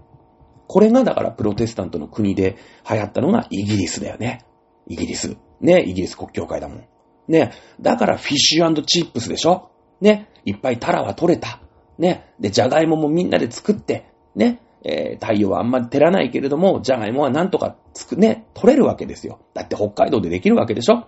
[0.66, 2.56] これがだからプロテスタントの国で
[2.88, 4.44] 流行ったのがイギリスだよね。
[4.86, 5.36] イギリス。
[5.60, 6.84] ね、イギリス国教会だもん。
[7.28, 9.70] ね、だからフィッシュチップスでしょ
[10.00, 11.60] ね、いっぱいタラは取れた。
[11.98, 19.38] ね、で、ジャガイモもみんなで作って、ね、えー、太陽はあんまり照らないけれども、ジャガイモはなんとかつく、ね、取れるわけですよ。
[19.54, 21.06] だって北海道でできるわけでしょ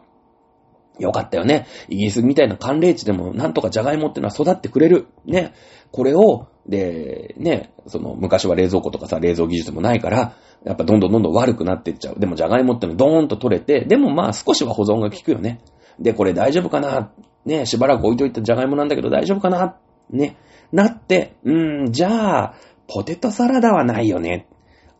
[0.99, 1.67] よかったよね。
[1.89, 5.09] イギリスみたいな寒冷地でもなんとかジャガイモってのは育ってくれる。
[5.25, 5.53] ね。
[5.91, 12.19] これを、で、ね、その、昔は冷蔵庫とかさ、冷蔵技術もないから、やっぱどんどんどんどん悪くなっていっちゃう。
[12.19, 15.61] でも、じゃがいもってのドーンと取れて、でもまあ少しは保存が効くよね。
[15.99, 17.13] で、これ大丈夫かな？
[17.45, 19.77] ね、しばらく置いといたじゃがいもなんだけど大丈夫かな？
[20.11, 20.37] ね、
[20.73, 22.55] なって、うーん、じゃあ、
[22.89, 24.49] ポテトサラダはないよね。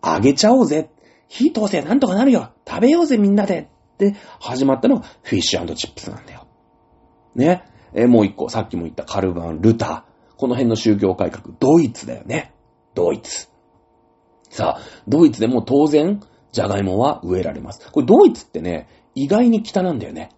[0.03, 0.91] あげちゃおうぜ。
[1.29, 2.51] 火通せなんとかなるよ。
[2.69, 3.69] 食べようぜみんなで。
[3.95, 6.47] って始まったのがフィッシュチップスなんだよ。
[7.35, 7.65] ね。
[7.95, 10.37] えもう一個、さっきも言ったカルバン、ルター。
[10.37, 12.53] この辺の宗教改革、ドイツだよね。
[12.95, 13.49] ドイツ。
[14.51, 16.21] さあ、ドイツでも当然、
[16.53, 17.91] ジャガイモは植えられます。
[17.91, 20.31] これドイツってね、意外に北なんだよね。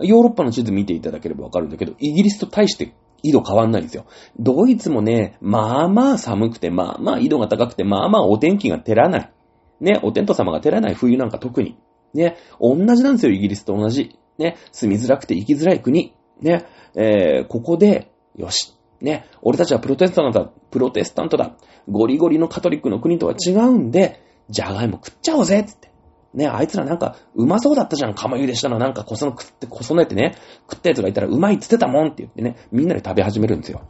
[0.00, 4.06] ヨーロッパの地図見ていただければわかるんだけど、イギリスと大して緯度変わんないんですよ。
[4.38, 9.32] ドイツもね、まあまあ寒くて、まあまあ緯度が高くて、まあまあお天気が照らない。
[9.80, 11.76] ね、お天道様が照らない冬なんか特に。
[12.14, 14.18] ね、同じなんですよ、イギリスと同じ。
[14.38, 16.14] ね、住みづらくて生きづらい国。
[16.40, 21.56] ね、えー、ここで、よし、ね、俺たちはプロテスタントだ、プロテスタントだ、
[21.88, 25.64] ゴリゴリのカトリックの国とは違うんで、じゃがいも食っちゃおうぜ。
[25.66, 25.92] つって。
[26.34, 28.78] ね、あいつらなんか、うまそうだったじゃん、釜茹でしたの。
[28.78, 30.34] なんかこその食って、こそねてね、
[30.70, 33.82] 食ったやつがいたらうまいっつってたもんって言ってね、みんなで食べ始めるんですよ。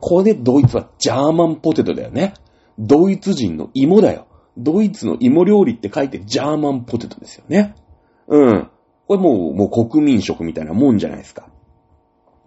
[0.00, 2.34] これでドイツはジャーマンポテトだよね。
[2.78, 4.27] ドイツ人の芋だよ。
[4.58, 7.74] ドイツの芋料理って書いてジャーマンポテトですよね。
[8.26, 8.70] うん。
[9.06, 11.48] これもう、もう国民食みたいなもんじゃないですか。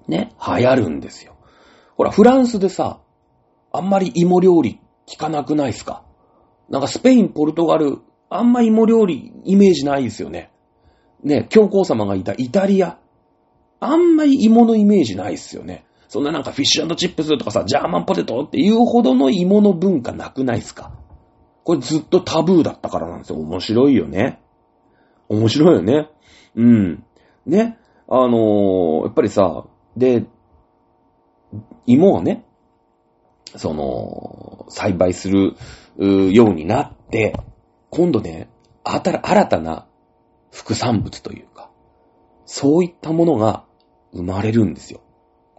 [0.08, 1.36] ね、流行るんですよ。
[1.96, 3.00] ほら、フランスでさ、
[3.72, 6.04] あんまり芋料理聞かなくないっすか？
[6.70, 10.52] なんかスペイン、ポルトガル、あんま芋料理イメージないですよね。
[11.24, 12.98] ね、教皇様がいたイタリア。
[13.80, 15.86] あんまり芋のイメージないっすよね。
[16.08, 20.92] そんななんかフィッシュチップスとかさ、ジャーマンポテトっていうほどの芋の文化なくないっすか？
[21.64, 23.40] これずっとタブーだったからなんですよ。
[23.40, 24.42] 面白いよね。
[25.30, 26.10] 面白いよね。
[26.56, 27.06] うん。
[27.46, 27.78] ね。
[28.08, 30.26] あのー、やっぱりさ、で、
[31.86, 32.46] 芋をね、
[33.56, 35.56] その、栽培する
[36.34, 37.36] ようになって、
[37.90, 38.50] 今度ね、
[38.84, 39.12] 新
[39.48, 39.88] たな
[40.52, 41.70] 副産物というか、
[42.46, 43.66] そういったものが
[44.14, 45.02] 生まれるんですよ。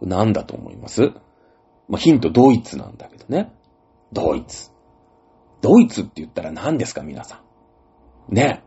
[0.01, 1.11] 何だと思います？
[1.87, 3.53] まあ、ヒントドイツなんだけどね。
[4.11, 4.72] ドイツ。
[5.63, 7.41] ドイツって言ったら何ですか皆さ
[8.29, 8.35] ん。
[8.35, 8.63] ね。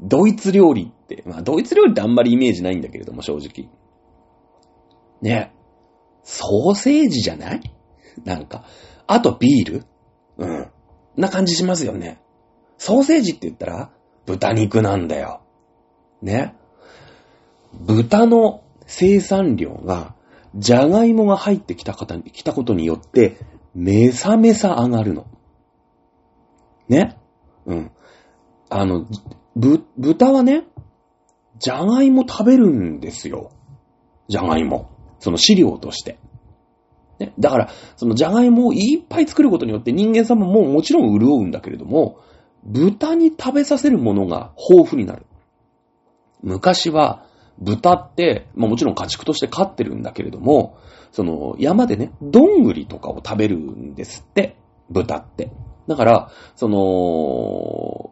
[0.00, 3.68] ドイツ料理って、まあドイツ料理ってあんまりイメージないんだけれども、正直。
[5.20, 5.52] ね。
[6.22, 7.60] ソーセージじゃない？
[8.24, 8.64] なんか。
[9.06, 9.84] あとビール？
[10.38, 10.70] うん。
[11.16, 12.18] な感じしますよね。
[12.78, 13.90] ソーセージって言ったら、
[14.24, 15.42] 豚肉なんだよ。
[16.22, 16.54] ね。
[17.74, 20.14] 豚の生産量が、
[20.54, 23.36] じゃがいもが入ってきた方に、来たことによって、
[23.76, 25.26] めさめさ上がるの。
[26.88, 27.18] ね？
[27.66, 27.90] うん。
[28.70, 29.06] あの、
[29.54, 30.64] ぶ、豚はね、
[31.58, 33.50] じゃがいも食べるんですよ。
[34.28, 34.90] じゃがいも。
[35.18, 36.18] その飼料として。
[37.18, 37.34] ね？
[37.38, 42.18] だから、そのじゃがいもをいっぱい作ることによって人間様ももちろん潤うんだけれども、
[42.64, 45.26] 豚に食べさせるものが豊富になる。
[46.42, 47.25] 昔は、
[47.58, 50.78] 豚って、まあもちろん家畜として飼ってるんだけれども、
[51.12, 54.56] その山でね、どんぐりとかを食べるんですって、
[54.90, 55.50] 豚って。
[55.88, 58.10] だから、その、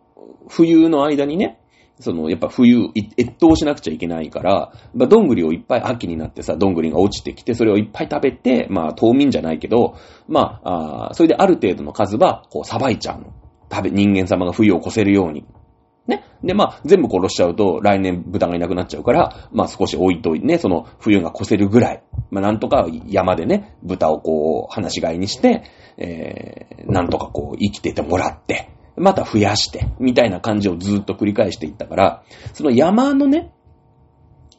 [0.48, 1.60] 冬の間にね、
[2.00, 13.32] その、やっぱ冬、越冬しなくちゃいけないから、まあ、どんぐりをいっぱい秋になってさ、どんぐりが落ちてきて、それをいっぱい食べて、まあ、冬眠じゃないけど、まあ、あそれである程度の数は、こう、さばいちゃうの。
[13.70, 15.44] 食べ、人間様が冬を越せるように。
[16.06, 16.24] ね。
[16.42, 22.02] で、まあ、全部殺しちゃうと、来年豚がいなくなっちゃうから、まあ、少し置いといてね、その、冬が越せるぐらい。
[22.30, 25.64] まあ、なんとか山でね、豚をこう、放し飼いにして、
[25.96, 33.52] えー、なんとかこう、生きててもらって、また増やして、みたいな感じをずっと繰り返していったから、その山のね、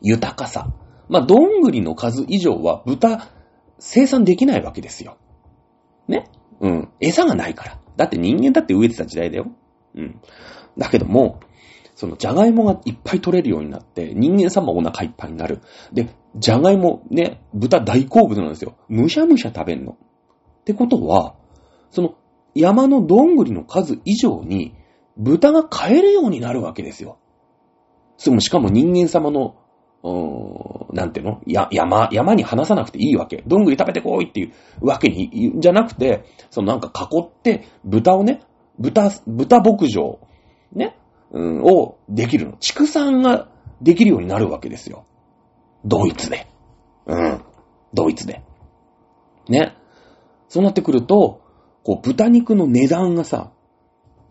[0.01, 0.69] 豊かさ。
[1.07, 3.29] まあ、どんぐりの数以上は豚、
[3.79, 5.17] 生産できないわけですよ。
[6.07, 6.29] ね
[6.59, 6.89] うん。
[6.99, 7.79] 餌がないから。
[7.97, 9.51] だって人間だって植えてた時代だよ。
[9.95, 10.21] うん。
[10.77, 11.39] だけども、
[11.95, 15.61] その、じゃがいもがいっぱい取れるようになって、人間様お腹いっぱいになる。
[15.93, 18.75] で、じゃがいも、ね、豚大好物なんですよ。
[18.89, 19.93] むしゃむしゃ食べんの。
[19.93, 21.35] ってことは、
[21.91, 22.15] その、
[22.53, 24.75] 山のどんぐりの数以上に、
[25.15, 27.17] 豚が買えるようになるわけですよ。
[28.17, 29.55] そもしかも人間様の、
[30.03, 31.41] うーん、なんていうの？
[31.45, 33.43] や、山、山に離さなくていいわけ。
[33.47, 38.41] どんぐり食べてこいっていうわけに、じゃなくて、そのなんか囲って、豚をね、
[38.77, 40.19] 豚、豚牧場、
[40.71, 40.97] ね、
[41.31, 42.57] うん、をできるの。
[42.59, 43.49] 畜産が
[43.81, 45.05] できるようになるわけですよ。
[45.85, 46.47] ドイツで。
[47.05, 47.41] うん。
[47.93, 48.41] ドイツで。
[49.47, 49.75] ね。
[50.49, 51.41] そうなってくると、
[51.83, 53.51] こう、豚肉の値段がさ、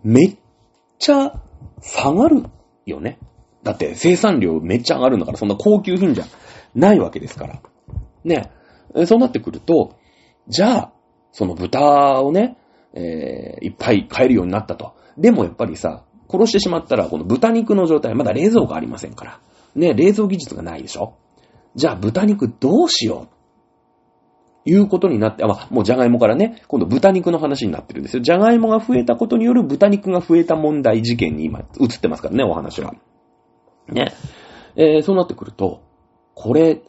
[0.02, 0.36] めっ
[0.98, 1.40] ちゃ
[1.80, 2.44] 下がる
[2.86, 3.18] よね。
[3.62, 6.24] だって生産量めっちゃ上がるんだから、そんな高級品じゃ
[6.74, 7.62] ないわけですから。
[8.24, 8.50] ね。
[9.06, 9.96] そうなってくると、
[10.48, 10.92] じゃあ、
[11.32, 12.58] その豚をね、
[12.92, 14.94] えー、いっぱい買えるようになったと。
[15.16, 19.40] でもやっぱりさ、殺してしまったら、この豚肉の状態、まだ冷蔵庫ありませんから。
[19.74, 21.14] ね、冷蔵技術がないでしょ？
[21.74, 23.28] じゃあ豚肉どうしよ
[24.66, 24.70] う？
[24.70, 28.22] いうことになって、あ、まあ、もうじゃがいもからね、今度豚肉の話になってるんですよ。
[28.22, 32.94] じゃがいもが増えたことによる豚肉が増えた問題事件に今映ってますからね、お話は。
[33.88, 34.14] ね。
[34.76, 35.82] えー、そうなってくると、
[36.34, 36.80] これ、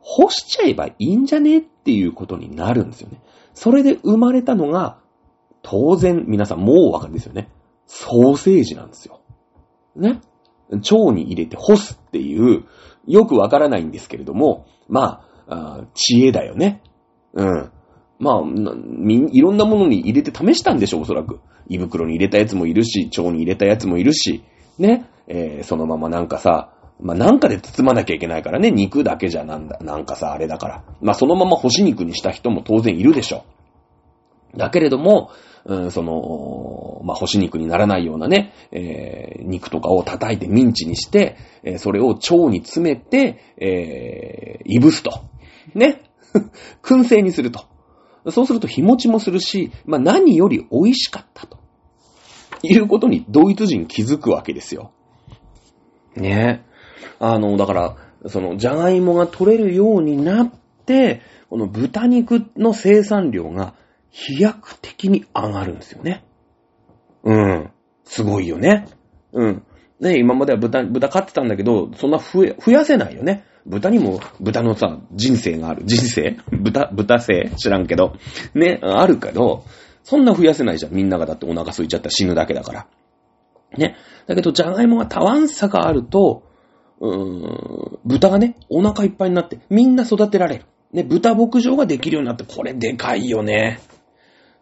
[0.00, 1.58] 干しちゃえばいいんじゃね？
[1.58, 3.20] っていうことになるんですよね。
[3.54, 4.98] それで生まれたのが、
[5.62, 7.48] 当然、皆さんもうお分かりですよね。
[7.86, 9.20] ソーセージなんですよ。
[9.96, 10.20] ね。
[10.70, 12.64] 腸に入れて干すっていう、
[13.06, 16.82] よくわからないんですけれども、まあ、あ知恵だよね。
[17.34, 17.70] うん。
[18.18, 21.40] まあ、いろんなものに入れて試したんでしょう、おそらく。
[21.68, 24.44] 胃袋に入れたやつもいるし、腸に入れたやつもいるし、
[24.78, 25.06] ね。
[25.26, 26.70] えー、そのままなんかさ、
[27.00, 30.84] まあ、なんかで包まなきゃいけないからね、肉だけじゃなんだ、なんかさ、あれだから。
[31.00, 33.44] まあ、そのまま干し肉にした人も当然いるでしょ
[34.54, 34.58] う。
[34.58, 35.30] だけれども、
[35.66, 45.22] うん、その、まあ、干し肉にならないようなね、えー、肉とかを叩いてミンチにして、えー、それを腸に詰めて、えー、いぶすと。
[45.74, 46.02] ね。
[46.82, 47.64] 燻製にすると。
[48.30, 51.58] そうすると日持ちもするし、まあ、何より美味しかったと。
[52.62, 54.92] いうことにドイツ人気づくわけですよ。
[56.16, 56.64] ね
[57.18, 57.96] あの、だから、
[58.26, 60.52] その、じゃがいもが取れるようになっ
[60.86, 63.74] て、この豚肉の生産量が
[64.14, 66.24] 飛躍的に上がるんですよね。
[67.24, 67.70] うん。
[68.04, 68.86] すごいよね。
[69.32, 69.62] うん。
[69.98, 73.44] ね、今までは豚、豚飼ってたんだけど、そんな増え、増やせないよね。
[73.66, 75.82] 豚にも、豚のさ、人生がある。
[75.84, 76.36] 人生？
[76.52, 78.14] 豚、豚生知らんけど。
[78.54, 79.64] ね、あるけど、
[80.04, 80.94] そんな増やせないじゃん。
[80.94, 82.86] みんながだってお腹空いちゃったら死ぬだけだから。
[83.76, 83.96] ね。
[84.28, 86.44] だけど、じゃがいもがたわんさがあると、
[87.00, 90.64] うーん、豚がね、お腹いっぱいになって、みんな育てられる。
[90.92, 93.80] ね、豚牧場ができるようになって、これでかいよね。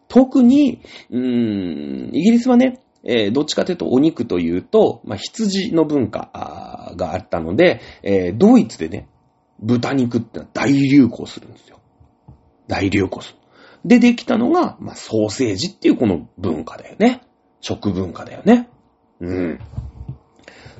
[0.07, 9.07] 特に、うーん、イギリスはね、えー、どっちかというとお肉というと、まあ、羊の文化があったので、えー、ドイツでね、
[9.59, 11.79] 豚肉ってのは大流行するんですよ。
[12.67, 13.37] 大流行する。
[13.85, 17.21] で、できたのが、まあ、ソーセージっていうこの文化だよね。
[17.59, 18.69] 食文化だよね。
[19.19, 19.59] うん。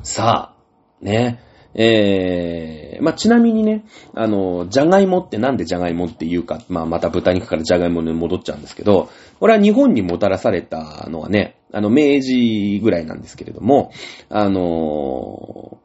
[0.01, 1.39] さあ、ね。
[1.75, 9.09] えー、まあ、ちなみにね、あの、じゃがいもってなんでじゃがいもって言うか、まあ、また豚肉からじゃがいもに戻っちゃうんですけど、
[9.39, 13.91] これは日本にもたらされたのはね、あの、明治ぐらいなんですけれども、
[14.29, 15.79] あの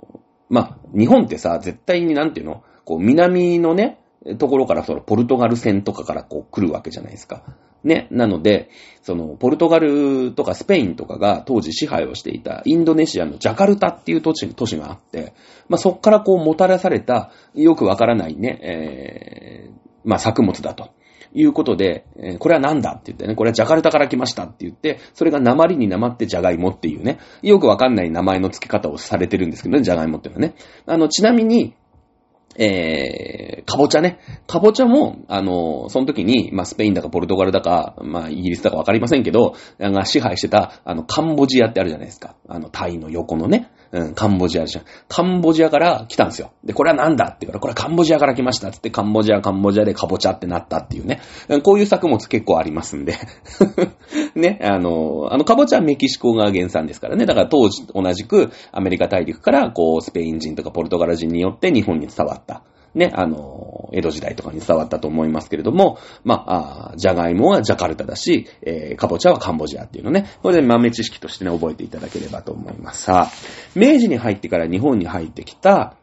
[0.51, 3.99] まあ、日本ってさ、絶対になんていうのこう、南のね、
[4.39, 7.43] ところからそのポルトガル戦とかからこう来るわけじゃないですか。
[7.85, 8.09] ね。
[8.11, 8.71] なので、
[9.03, 15.33] その、ポルトガルとかスペインとかが当時支配をしていたインドネシアのジャカルタっていう都市都市があって、
[15.69, 19.73] まあ、そっからこうもたらされたよくわからないね、えー、
[20.05, 20.91] まあ、作物だと。
[21.35, 30.55] いうことで、えーこれは何だって言ってね、これはジャカルタから来ましたって言って、それが鉛に鉛ってジャガイモっていうね、よくわかんない名前の付け方をされてるんですけどね、ジャガイモっていうのはね。
[30.87, 31.75] あの、ちなみに、
[32.59, 34.19] えー、かぼちゃね。
[34.49, 42.35] かぼちゃも、あの、その時に、まあ、スペインだかポルトガルだか、まあ、イギリスだかわかりませんけど、が支配してた、あの、カンボジアってあるじゃないですか。
[42.49, 43.71] あの、タイの横のね。
[43.91, 44.85] うん、カンボジアじゃん。
[45.09, 46.53] カンボジアから来たんですよ。
[46.63, 51.21] で、これはなんだって言うから、これはカンボジアから来ましたっつって、カンボジア、カンボジアでカボチャってなったっていうね。
[51.63, 53.15] こういう作物結構ありますんで。
[54.37, 57.25] ね、あの、あの、カボチャはメキシコが原産ですからね。
[57.25, 62.63] だから当時同じくアメリカ大陸から、こう、スペイン人とかポルトガル人によって日本に伝わった。
[62.95, 73.03] ね、あの、江戸時代とかに伝わったと思いますけれども、まあ、あージャガイモはジャカルタだし、えー、かぼちゃはカンボジアっていうのね、これで豆知識としてね、覚えていただければと思います。
[73.05, 73.31] さあ、
[73.75, 75.95] 明治に入ってから日本に入ってきた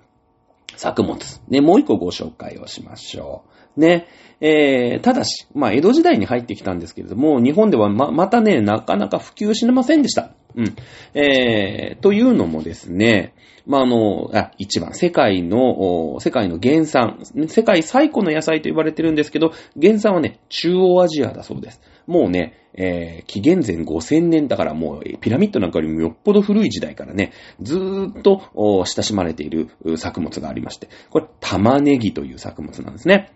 [0.75, 1.17] 作物。
[1.47, 3.43] ね、もう一個ご紹介をしましょ
[3.77, 3.79] う。
[3.79, 4.07] ね、
[4.41, 10.31] えー、ただし、まあ、江戸時代に入ってきたんですけれども、日本ではま、またね、なかなか普及しませんでした。
[10.55, 10.75] うん。
[11.13, 13.33] えー、というのもですね、
[13.65, 19.51] まあ、あの、あ、一番、世界の、世界の原産、世界最古の野菜と言われてるんですけど、
[19.81, 21.81] 原産はね、中央アジアだそうです。
[22.07, 33.31] もうね、えー、紀元前5000年だからもう、ピラミッドなんかよりもよっぽど古い時代からね、ずーっと親しまれている作物がありまして、これ、玉ねぎという作物なんですね。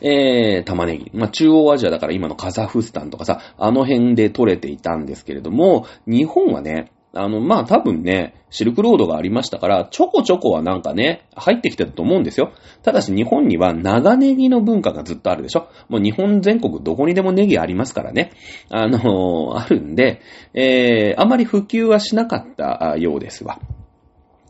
[0.00, 1.10] えー、玉ねぎ。
[1.14, 12.52] まあ、中央アジアだから今のカザフスタンとかさ、あの辺で取れていたんですけれども、日本はね、あの、まあ、多分ね、シルクロードがありましたから、ちょこちょこはなんかね、入ってきてたと思うんですよ。
[12.82, 15.68] ただし日本には長ネギの文化がずっとあるでしょ。
[15.88, 18.32] もう日本全国どこにでもネギありますからね。
[18.70, 20.20] あのあるんで、
[20.54, 23.58] えー、あまり普及はしなかったようですわ。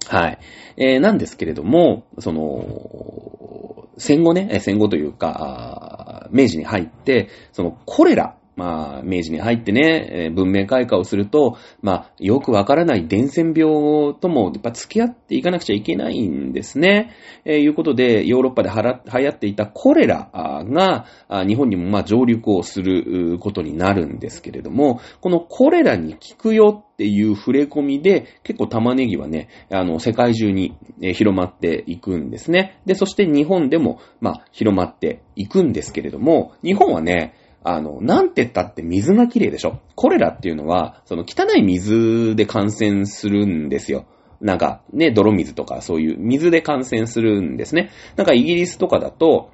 [0.09, 0.39] はい。
[0.77, 17.13] えー、なんですけれども、その、戦後ね、戦後というか、明治に入って、そのコレラ、まあ、明治に入ってね、えー文明開化をすると、まあ、よくわからない伝染病とも、やっぱ付き合っていかなくちゃいけないんですね。
[17.45, 21.07] えーいうことで、ヨーロッパで流行っていたコレラが、
[21.47, 32.81] 日本にもまあ上陸をすることになるんですけれども、このコレラに効くよっていう触れ込みで、結構玉ねぎはね、あの、世界中に広まっていくんですね。
[32.87, 37.35] で、そして日本でも、まあ、広まっていくんですけれども、日本はね、
[37.65, 39.81] あの、なんて言ったって水が綺麗でしょ？
[39.95, 44.07] コレラっていうのは、その汚い水で感染するんですよ。
[44.41, 47.91] なんか、ね、泥水とかそういう水で感染するんですね。
[48.17, 49.51] なんかイギリスとかだと、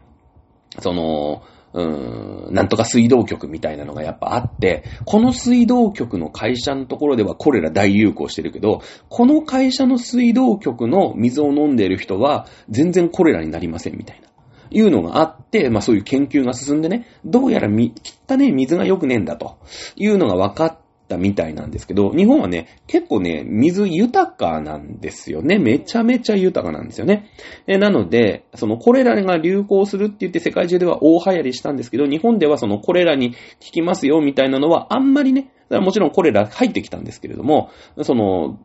[0.80, 1.42] その、
[1.74, 8.80] うーん、なんとか水道局みたいなのがやっぱあって、この水道局の会社のところではコレラ大流行してるけど、
[9.10, 14.27] この会社の水道局の水を飲んでる人は全然コレラになりませんみたいな。
[14.70, 17.94] いうのがあって、まあそういう研究が進んでね、どうやらみ、
[18.28, 19.58] 汚ね水が良くねえんだと
[19.96, 25.58] いうのが分かったみたいなんですけど、日本はね、結構ね、水豊かなんですよね。
[25.58, 27.30] めちゃめちゃ豊かなんですよね。
[27.66, 37.70] えなので、そのコレラが流行するって言って世界中では大流行りしたんですけど、日本ではそのコレラに効きますよみたいなのはあんまりね、もちろんコレラ入ってきたんですけれども、
[38.02, 38.58] その、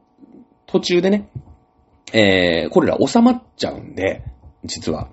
[0.66, 1.30] 途中でね、
[2.14, 4.24] えー、コレラ収まっちゃうんで、
[4.66, 5.10] 実は。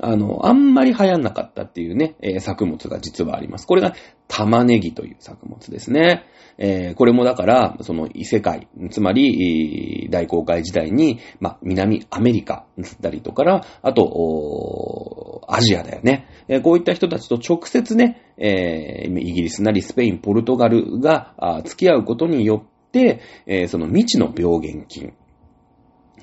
[0.00, 3.66] あの、あんまり流行んなかったっていうね、えー作物が実はあります。
[3.66, 3.94] これが
[4.28, 6.24] 玉ねぎという作物ですね。
[6.56, 16.26] えーこれもだから、その異世界、つまり、大航海時代に、まあ、南アメリカだったりとか、あと、アジアだよね。
[16.48, 21.34] えーこういった人たちと直接ね、えーイギリスなりスペイン、ポルトガルが
[21.64, 25.12] 付き合うことによって、えーその未知の病原菌、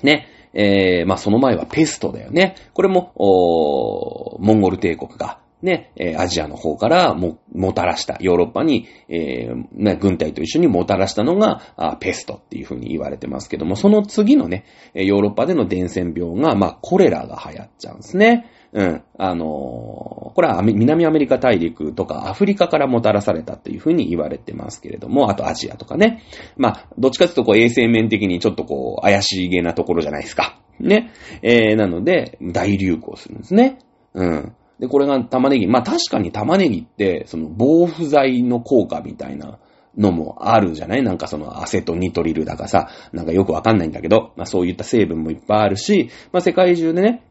[0.02, 0.26] ね。
[0.54, 2.56] えー、まあその前はペストだよね。
[2.74, 18.50] これも、おモンゴル帝国がね、え、アジアの方からも、もたらした、ヨーロッパに、えー、ね、軍隊と一緒にもたらしたのが、あペストっていうふうに言われてますけども、その次のね、ヨーロッパでの伝染病が、まあ、コレラが流行っちゃうんですね。
[18.72, 19.02] うん。
[19.18, 26.22] あのー、これは南アメリカ大陸とかアフリカからもたらされたっていうふうに言われてますけれども、あとアジアとかね。
[26.56, 30.58] まあ、どっちかというとこう衛生面的にちょっとこう怪しげなところじゃないですか。
[30.80, 31.12] ね。
[31.42, 33.78] えー、なので、大流行するんですね。
[34.14, 34.52] うん。
[34.80, 35.66] で、これが玉ねぎ。
[35.66, 39.58] まあ確かに玉ねぎって、その防腐剤の効果みたいな
[39.98, 41.02] のもあるじゃない？
[41.02, 47.22] なんかそのアセトニトリルだかさ、なんかよくわかんないんだけど、まあそういった成分もいっぱいあるし、まあ世界中でね、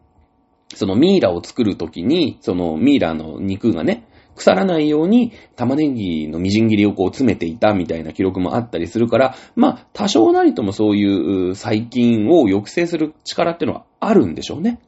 [0.75, 14.79] そのミイラを作るときに、そのミイラの肉がね、腐らないように玉ねぎのみじん切りをこう詰めていたみたいな記録もあったりするから、まあ多少なりともそういう細菌を抑制する力ってのはあるんでしょうね。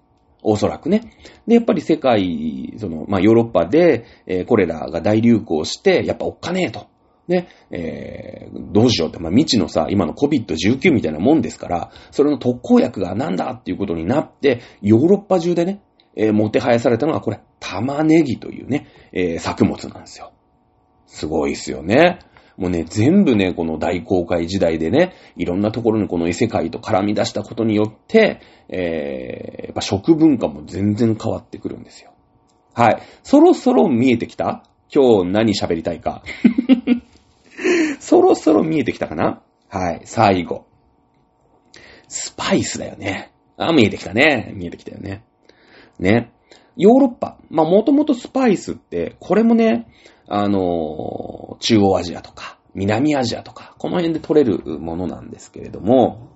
[0.41, 1.13] おそらくね。
[1.47, 6.87] で、やっぱり世界、その、まあヨーロッパで、えー、コレラが大流行して、やっぱおっかねえと。
[7.27, 15.81] ね、えー、どうしようって、まあ、未知のさ、今の COVID-19 みたいなもんですから、それの特効薬がなんだっていうことになって、ヨーロッパ中でね、
[16.15, 20.31] えー、もてはやされたのがこれ、玉ねぎというね、えー、作物なんですよ。
[21.07, 22.19] すごいっすよね。
[22.57, 32.13] もうね、全部ね、この大航海時代でね、いろんなところにこの異世界と絡み出したことによって、えー、やっぱ食文化も全然変わってくるんですよ。
[32.73, 33.01] はい。
[33.23, 34.63] そろそろ見えてきた？
[34.93, 36.23] 今日何喋りたいか。
[38.13, 39.41] そろそろ見えてきたかな？
[39.69, 40.67] はい、最後。
[42.07, 43.33] スパイスだよね。
[43.57, 44.53] あ、見えてきたね。
[44.55, 45.25] 見えてきたよね。
[45.97, 46.31] ね。
[46.77, 47.39] ヨーロッパ。
[47.49, 49.87] まあ、もともとスパイスって、これもね、
[50.27, 56.29] あのー、中央アジアとか、南アジアとか、この辺で取れるものなんですけれども、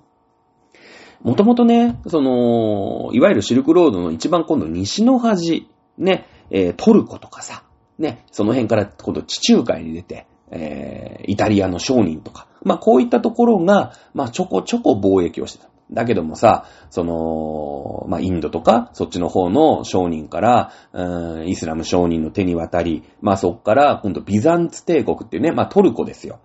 [1.21, 5.69] もともとね、その、いわゆるシルクロードの一番今度西の端、
[5.99, 7.61] ね、えー、トルコとかさ、
[7.99, 15.69] ね、その辺から今度地中海に出て、えー、イタリアの商人とか、まあこういったところが、まあちょこちょこ貿易をしてた。
[15.91, 26.39] だけどもさ、その、まあ、インドとか、そっちの方の商人から、うん、イスラム商人の手に渡り、まあ、そっから、今度ビザンツ帝国っていうね、まあ、トルコですよ。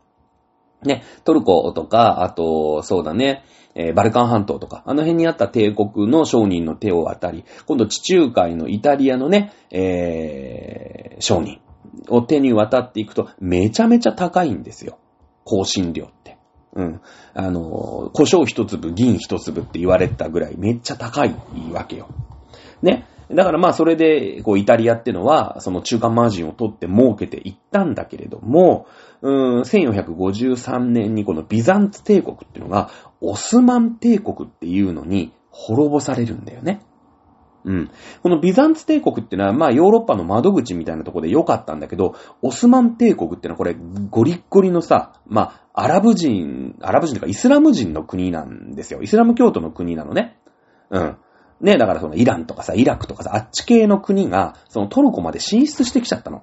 [0.84, 3.44] ね、トルコとか、あと、そうだね、
[3.74, 11.61] えー、バルカン半島とか、あの辺にあった帝国の商人の手を渡り、今度地中海のイタリアのね、えー、商人
[12.09, 14.99] を手に渡っていくと、めちゃめちゃ高いんですよ。
[15.47, 16.39] 香辛料って。
[16.74, 17.01] うん。
[17.35, 21.35] あの、胡椒一粒、銀一粒って言われたぐらいめっちゃ高い
[21.72, 22.09] わけよ。
[22.83, 23.07] ね。
[23.30, 28.87] だからまあそれで、こうイタリアってのは、その中間マージンを取って儲けていったんだけれども、
[29.22, 36.80] うん、1453年にこのビザンツ帝国っていうのが、オスマン帝国っていうのに滅ぼされるんだよね。
[37.64, 37.90] うん。
[38.22, 43.76] このビザンツ帝国ってのは、まあヨーロッパの窓口みたいなとこで良かったんだけど、オスマン帝国ってのはこれ
[44.10, 49.02] ゴリッゴリのさ、まあアラブ人、アラブ人というかイスラム人の国なんですよ。
[49.02, 50.38] イスラム教徒の国なのね。
[50.90, 51.16] うん。
[51.60, 56.42] ね、だからそのイランとかさ、イラクとかさ、あっち系の国が、そのトルコまで進出してきちゃったの。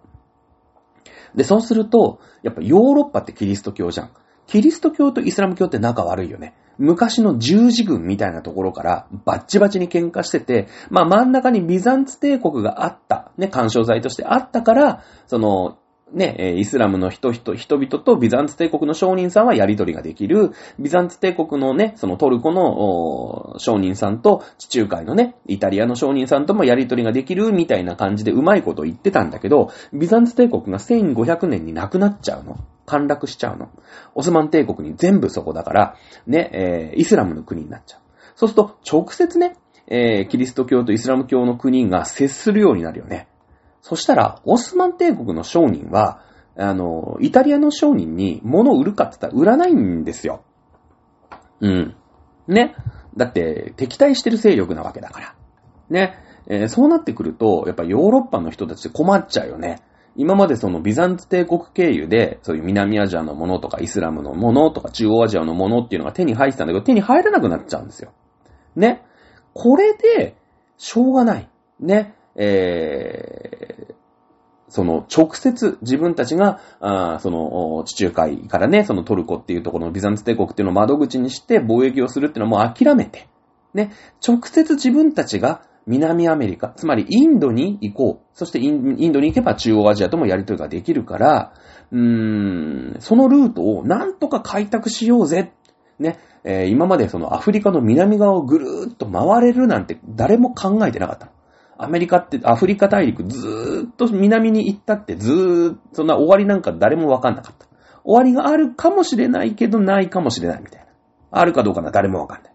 [1.35, 4.11] で、そうすると、やっぱヨーロッパってキリスト教じゃん。
[4.47, 6.55] キリスト教とイスラム教って仲悪いよね。
[6.79, 15.77] 昔の十字軍みたいなところからバッチバチに喧嘩してて、まあ真ん中にビザンツ帝国があった、ね、干渉剤としてあったから、その、
[16.13, 20.53] ね、イスラムの人々、人々とビザンツ帝国の商人さんはやりとりができる。
[20.79, 32.57] ビザンツ帝国のね、そのトルコの商人さんと地中海のね、イタリアの商人さんともやりとりができるみたいな感じでうまいこと言ってたんだけど、ビザンツ帝国が1500年になくなっちゃうの。
[32.89, 33.69] 陥落しちゃうの。
[34.15, 38.01] オスマン帝国に全部そこだから、ね、えー、イスラムの国になっちゃう。
[38.35, 43.27] そうすると、直接ね、えー、キリスト教とイスラム教の国が接するようになるよね。
[43.81, 46.21] そしたら、オスマン帝国の商人は、
[46.57, 50.43] あの、イタリアの商人に物を売るかって言ったら売らないんですよ。
[51.61, 51.95] うん。
[52.47, 52.75] ね。
[53.15, 55.35] だって、敵対してる勢力なわけだから。
[55.89, 56.15] ね。
[56.47, 59.81] えー、そうなってくると、やっぱヨーロッパの人たちって困っちゃうよね。
[60.19, 68.11] 今までそのビザンツ帝国経由で、そういう南アジアのものとかイスラムのものとか中央アジアのものっていうのが手に入ってたんだけど、手に入らなくなっちゃうんですよ。
[68.75, 69.01] ね。
[69.53, 70.35] これで、
[70.75, 71.49] しょうがない。
[71.79, 72.15] ね。
[72.35, 73.93] えー、
[74.67, 83.29] その直接自分たちが、あその地中海からね、そのトルコっていうところのビザンツ帝国っていうのを窓口にして貿易をするっていうのはもう諦めて、
[83.73, 83.93] ね、
[84.25, 88.37] 直接自分たちが南アメリカ、つまりインドに行こう。
[88.37, 91.53] そしてインドに行けば中央アジアともやりとりができるから、
[91.91, 95.51] うーん、そのルートをなんとか開拓しようぜ。
[95.97, 101.31] ね、えー、今までそのアフリカの南側をぐるーっと回れるなんて誰も考えてなかったの。
[101.79, 107.65] アメリカって、アフリカ大陸ずーっと南に行ったってずーっと、そんな終わりなんか誰もわかんなかった。
[108.03, 110.87] 終わりがあるかもしれないけど、ないかもしれないみたいな。
[111.31, 112.53] あるかどうかな誰もわかんない。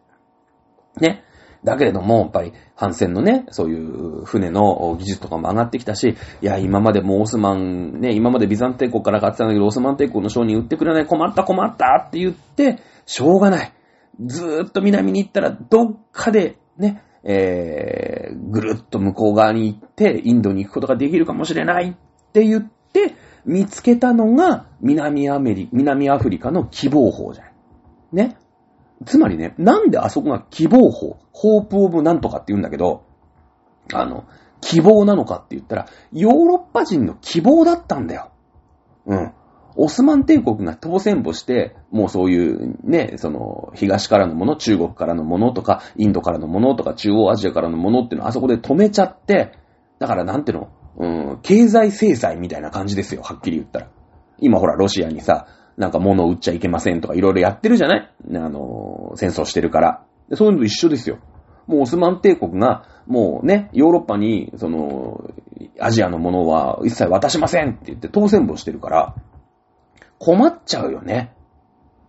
[1.01, 1.25] ね。
[1.65, 13.73] だけれども、やっぱり、反戦のね、そういう船の技術とかも上がってきたし、いや、今までもオスマン、ね、今までビザン帝国から買ってたんだけど、オスマン帝国の商人売ってくれない、困った困ったって言って、しょうがない。
[14.27, 23.15] ずーっと南に行ったら、どっかで、ね、えー、ぐるっと向こう側に行って、インドに行くことができるかもしれないって言って、
[23.47, 27.55] 見つけたのが、南アメリ、南アフリカの希望法じゃない。
[28.13, 28.37] ね。
[29.07, 33.05] つまりね、なんであそこが希望法、ホープオブなんとかって言うんだけど、
[33.93, 34.25] あの、
[34.61, 38.31] 希望なのかって言ったら、ヨーロッパ人の希望だったんだよ。
[39.07, 39.33] うん。
[39.77, 49.53] オスマン帝国が当選簿して、もうそういうね、その、東からのもの、中国からのものとか、インドからのものとか、中央アジアからのものっていうのはあそこで止めちゃって、
[49.99, 53.89] だからなんていうの、うん、経済制裁みたいな感じですよ、はっきり言ったら。
[54.39, 58.11] 今ほら、ロシアにさ、なんか物を売っちゃいけませんとかいろいろやってるじゃない？
[58.37, 60.05] あの、戦争してるから。
[60.35, 61.19] そういうのと一緒ですよ。
[61.67, 65.31] もうオスマン帝国が、もうね、ヨーロッパに、その、
[65.81, 69.15] アジアのものは一切渡しませんって言って当選簿してるから、
[70.19, 71.35] 困っちゃうよね。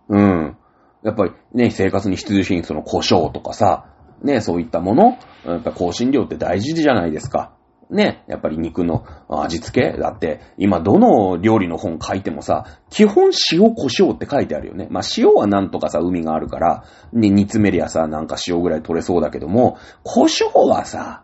[0.08, 0.56] うん。
[1.02, 3.86] やっぱりね、生活に必需品、その胡椒とかさ、
[4.22, 7.55] ね、そういったもの、やっぱ香辛料って大事じゃないですか。
[7.88, 14.88] ね、やっぱり肉の味付けだって、今どの料理の本書いてもさ、基本塩胡椒って書いてあるよね。
[14.90, 21.22] まあ塩はなんとかさ、海があるから、ね、煮詰めりゃさ、なんか塩ぐらい取れそうだけども、胡椒はさ、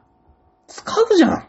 [0.69, 1.47] 使うじゃん。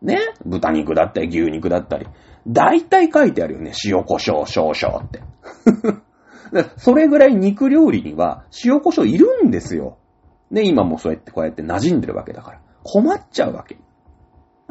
[0.00, 2.06] ね豚肉だったり牛肉だったり。
[2.46, 3.72] 大体書いてあるよね。
[3.84, 5.22] 塩胡椒少々って。
[6.78, 9.98] それぐらい肉料理には塩胡椒いるんですよ。
[10.50, 12.60] ね、今もそうやってこうやって馴染んでるわけだから。
[12.82, 13.76] 困っちゃうわけ。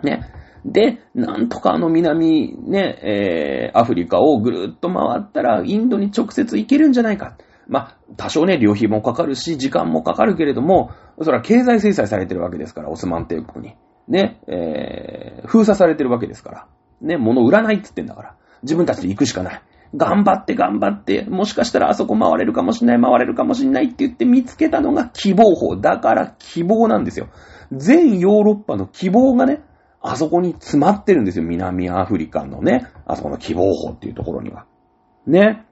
[0.04, 0.32] ね。
[0.66, 7.38] で、なんとかあの南、ね、えー、アフリカをぐるっと回ったら、インドに直接行けるんじゃないか。
[7.68, 10.92] まあ、多少ね、旅費もかかるし、時間もかかるけれども、
[11.22, 13.76] それは経済制裁されてるわけですから、オスマン帝国に。
[14.08, 16.68] ね、えー、封鎖されてるわけですから。
[17.02, 18.36] ね、物売らないって言ってんだから。
[18.64, 19.62] 自分たちで行くしかない。
[19.96, 25.78] 頑張って頑張って、もしかしたらあそこ回れるかもしんない、回れるかもしんないって言って見つけたのが希望法。
[25.78, 27.28] だから希望なんですよ。
[27.72, 29.62] 全ヨーロッパの希望がね、
[30.02, 31.46] あそこに詰まってるんですよ。
[31.46, 34.66] 南アフリカのね、あそこの希望法っていうところには。
[35.26, 35.66] ね。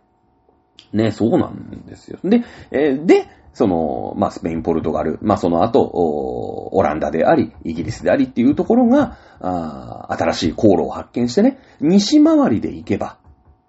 [0.93, 2.19] ね、そうなんですよ。
[2.23, 13.17] で、えー、で、その、まあ、スペイン、ポルトガル、まあ、その後、オランダであり、イギリスでありっていうところが、あ新しい航路を発見してね、西回りで行けば、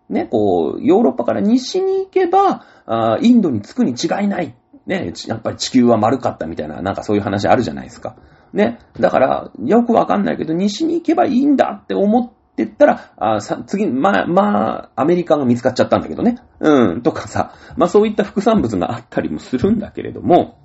[0.08, 4.56] ね、こう、ヨーロッパから西に行けば、あインドに着くに違いない。
[4.86, 8.16] ね、やっぱり地球は丸かったみたいな、なんかそういう話あるじゃないですか。
[8.52, 8.78] ね。
[8.98, 16.38] だから、よくわかんないけど、西に行けばいいんだって思ってったら、あさ次、まあ、まあ、アメリカが見つかっちゃったんだけどね。
[16.60, 20.58] うん、とかさ、まあそういった副産物があったりもするんだけれども、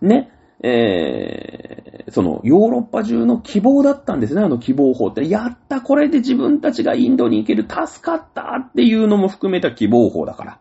[0.00, 0.30] ね、
[0.64, 5.28] えー、その、ヨーロッパ中の希望だったんですね、あの希望法って。
[5.28, 10.58] やった、これで自分たちがインドに行ける、助かったっていうのも含めた希望法だから。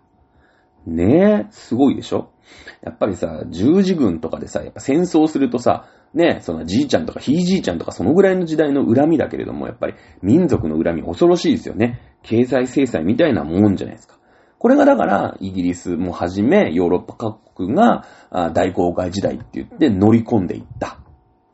[0.87, 2.30] ねえ、すごいでしょ？
[2.81, 12.01] やっぱりさ、十字軍とかでさ、やっぱ戦争するとさ、ね、そのじいちゃんとかひいじいちゃんとかそのぐらいの時代の恨みだけれども、やっぱり民族の恨み恐ろしいですよね。
[12.23, 14.17] 経済制裁みたいなもんじゃないですか。
[14.57, 18.05] これがだから、イギリスもはじめ、ヨーロッパ各国が
[18.53, 20.99] 大航海時代って言って乗り込んでいった。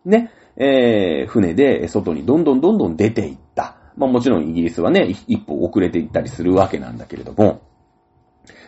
[0.04, 3.78] ね、えー、船で外にどんどんどんどん出ていった。
[3.96, 7.62] まあもちろんイギリスはね、一歩遅れていったりするわけなんだけれども、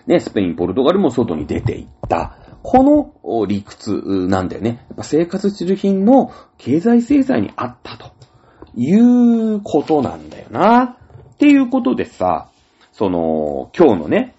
[0.10, 2.36] ね、スペイン、ポルトガルも外に出ていった。
[2.64, 4.84] この理屈なんだよね。
[4.89, 8.12] やっぱ生活必需品の経済制裁にあったと
[8.76, 10.82] いうことなんだよな。
[10.84, 12.49] っていうことでさ、
[12.91, 14.34] その、今日のね、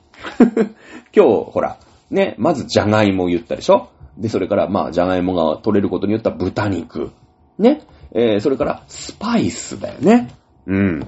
[1.14, 1.78] 今日、ほら、
[2.10, 7.12] ね、まずじゃがいも言ったでしょで、それから、まあ、じゃがいもが取れることによった豚肉。
[7.60, 7.82] ね。
[8.12, 10.30] えー、それから、スパイスだよね。
[10.66, 11.06] うん。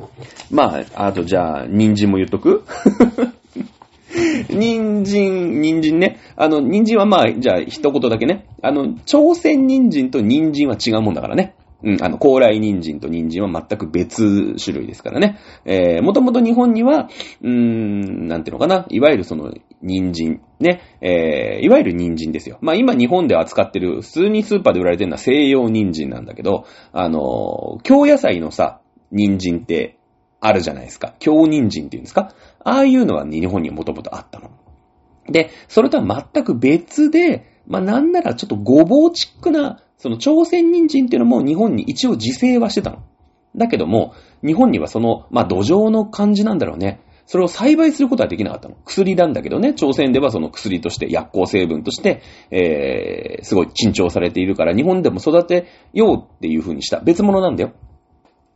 [0.53, 2.63] まあ、あとじゃあ、人参も言っとく？
[4.51, 6.19] 人参、人参ね。
[6.37, 8.47] あの、人参はまあ、じゃあ一言だけね。
[8.63, 11.55] あの、朝鮮人参と人参は違うもんだからね。
[11.85, 15.39] うん、あの、高麗人参と人参は全く別種類ですからね。
[15.65, 17.09] えー、もともと日本には、
[17.43, 18.87] うーん、なんていうのかな。
[18.89, 19.53] いわゆるその、
[19.83, 20.41] 人参。
[20.61, 20.81] ね。
[21.01, 22.59] えー、いわゆる人参ですよ。
[22.61, 29.99] まあ今日本で扱ってる、普通にスーパーで売られてるのは西洋人参なんだけど、あの、京野菜のさ、人参って
[30.41, 31.15] あるじゃないですか。
[31.19, 32.33] 京人参っていうんですか
[32.65, 34.51] ああいうのは日本にもともとあったの。
[35.27, 43.05] で、それとは全く別で、まあ、なんならちょっとごぼうチックなその朝鮮人参っていうのも日本に一応自生はしてたの。
[43.55, 47.01] だけども、日本にはその、まあ、土壌の感じなんだろうね。
[47.27, 48.77] それを栽培することはできなかったの。
[48.85, 56.99] 薬なんだけどね、朝鮮ではその薬として、薬効成分として、えー、すごい珍重されているから、日本でも育てようっていう風にした。
[57.01, 57.73] 別物なんだよ。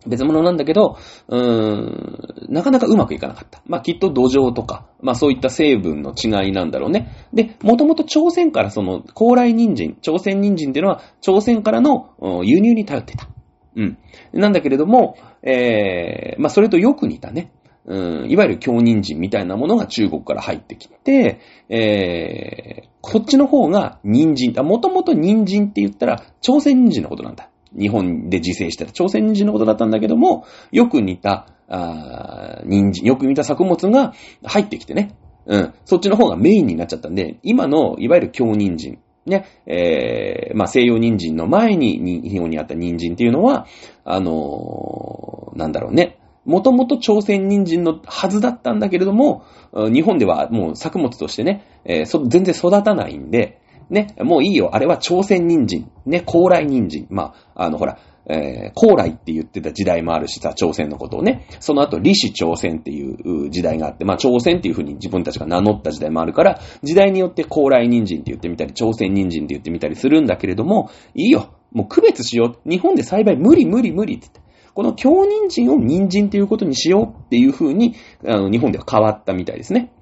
[0.07, 0.97] 別物なんだけど、
[1.29, 3.61] うーん、なかなかうまくいかなかった。
[3.67, 7.13] まあ、きっと土壌とか、まあ、そういった成分の違いなんだろうね。
[7.33, 12.11] で、もともと朝鮮からその、高麗人参、朝鮮人参っていうのは、朝鮮からの
[12.45, 13.29] 輸入に頼ってた。
[13.77, 13.99] うん。
[14.33, 17.53] なんだけれども、えー、まあ、それとよく似たね。
[17.87, 27.49] うん、いわゆる京人参みたいなものが中国から入ってきて、えー、こっちの方が人参、あもともと人参って言ったら朝鮮人参のことなんだ。
[27.79, 34.15] 日本で自生してた朝鮮人参のことだったんだけども、よく似た、あ人参、よく似た作物が
[34.45, 35.17] 入ってきてね。
[35.47, 35.75] うん。
[35.85, 38.99] そっちの方がメインになっちゃったんで、今の、いわゆる京人参。
[39.27, 43.67] ね、えー、まあ、西洋人参の前に日本にあった人参っていうのは、
[44.05, 46.19] あのー、なんだろうね。
[46.45, 53.61] もともと朝鮮人参のはずだったんだけれども、日本ではもう作物としてね、えー、全然育たないんで、
[53.91, 54.71] ね、もういいよ。
[54.75, 55.91] あれは朝鮮人参。
[56.07, 57.07] ね、高麗人参。
[57.11, 61.47] まあ、あの、ほら、えー、高麗って言ってた時代もあるしさ、朝鮮のことをね。
[61.61, 71.55] その後、李氏朝鮮っていう時代があって、まあ、朝鮮っていう風に自分たちが名乗った時代もあるから、時代によって高麗人参って言ってみたり、朝鮮人参って言ってみたりするんだけれども、いいよ。
[71.73, 72.69] もう区別しよう。
[72.69, 74.29] 日本で栽培無理無理無理って。
[74.75, 77.95] この京人参を人参っていうことにしようっていう風に、
[78.27, 79.93] あの、日本では変わったみたいですね。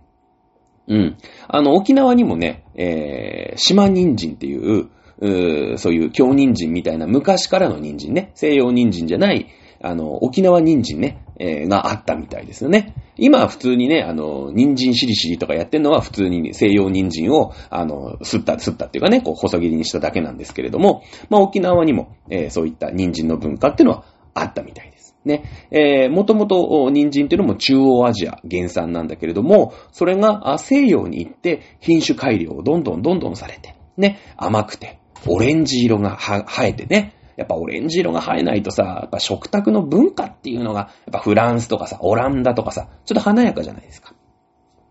[0.89, 1.17] うん。
[1.49, 4.89] あの、沖縄にもね、えー、島人参っていう、
[5.21, 9.47] うそういう京人参みたいな昔からの人参ね、西洋人参じゃない、
[9.81, 12.95] あの、沖縄人参ね、えー、があったみたいですよね。
[13.17, 24.05] 今は普通にね、あの、人参しりしりとかやってんのは普通に西洋人参を、あの、すった、すったっていうかね、こう、細切りにしただけなんですけれども、まあ、沖縄にも、えー、そういった人参の文化っていうのは
[24.35, 24.94] あったみたいです。
[25.25, 44.15] ね、えー、もともと人参っていうのも中央アジア原産なんだけれども、それが西洋に行って品種改良をどんどんどんどんされて、ね、甘くて、オレンジ色が生えてね、やっぱオレンジ色が生えないとさ、やっぱ食卓の文化っていうのが、やっぱフランスとかさ、オランダとかさ、ちょっと華やかじゃないですか。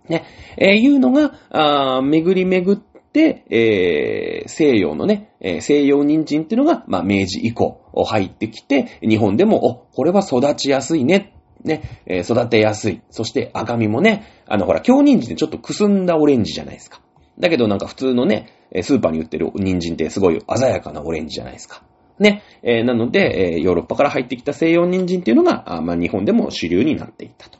[0.09, 0.25] ね、
[0.57, 11.35] えー、いうのが、あ巡り巡って、えー、西洋のね、えー、西洋人参っていうのが、まあ、明治以降入ってきて、日本でも、お、これは育ちやすいね。
[11.63, 13.01] ね、えー、育てやすい。
[13.09, 17.01] そして赤身もね、あの、ほら、京人参ってちょっとくすんだオレンジじゃないですか。
[17.39, 18.49] だけどなんか普通のね、
[18.81, 21.83] スーパーに売ってる人参ってすごい鮮やかなオレンジじゃないですか。
[22.19, 22.43] ね。
[22.61, 27.59] えー、なので、えー、ヨーロッパから入ってきた西洋人参っていうのが、あまあ、日本でも主流になっていったと。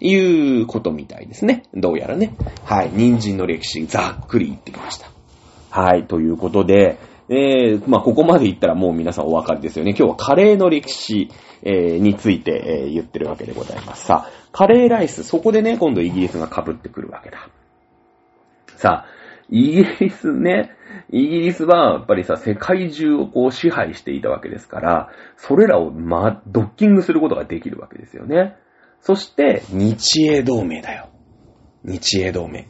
[0.00, 0.14] い
[0.62, 1.64] うことみたいですね。
[1.74, 2.34] どうやらね。
[2.64, 2.90] はい。
[2.92, 5.10] 人参の歴史、ざっくり言ってきました。
[5.70, 6.06] はい。
[6.06, 6.96] ということで、
[7.28, 9.90] えー、まあ、ここまで言ったらもう皆さんお分かりですよね。
[9.90, 11.30] 今日はカレーの歴史、
[11.62, 14.06] えー、について、えー、言ってるわけでございます。
[14.06, 17.48] さあ、カレーライス、そこでね、今度イギリスが被ってくるわけだ。
[18.76, 19.06] さあ、
[19.50, 20.70] イギリスね、
[21.10, 28.56] イギリスはやっぱりさ、世界中をこう支配していたわけですから、それらをま、ドッキングすることができるわけですよね。
[29.00, 31.08] そして、日英同盟だよ。
[31.84, 32.66] 日英同盟。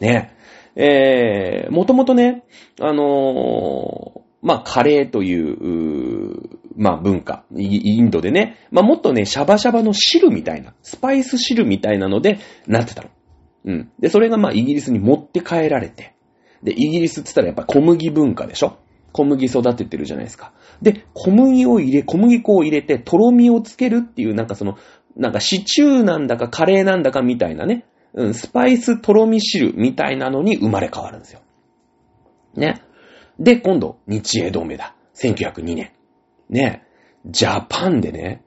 [0.00, 0.36] ね。
[0.80, 2.44] えー、もともとね、
[2.80, 13.08] あのー、まあ、カレーという、うまあ、文化、インドでね、まあ、もっとね、シャバシャバの汁みたいな、スパイス汁みたいなので、なってたの。
[13.64, 13.90] うん。
[13.98, 16.14] で、それがま、イギリスに持って帰られて、
[16.62, 18.78] で、イギリスって言ったらやっぱ小麦文化でしょ？
[19.12, 20.52] 小麦育ててるじゃないですか。
[20.80, 24.76] で、小麦を入れ、小麦粉を入れて、とろみをつけるっていう、なんかその、
[25.16, 27.84] なんかシチューなんだかカレーなんだかみたいなね、
[28.14, 31.40] うん、スパイスとろみ汁みたいなのに生まれ変わるんですよ。
[32.54, 32.82] ね。
[33.38, 34.94] で、今度、日英同盟だ。
[35.14, 35.92] 1902年。
[36.48, 36.84] ね。
[37.26, 38.42] ジャパンでね、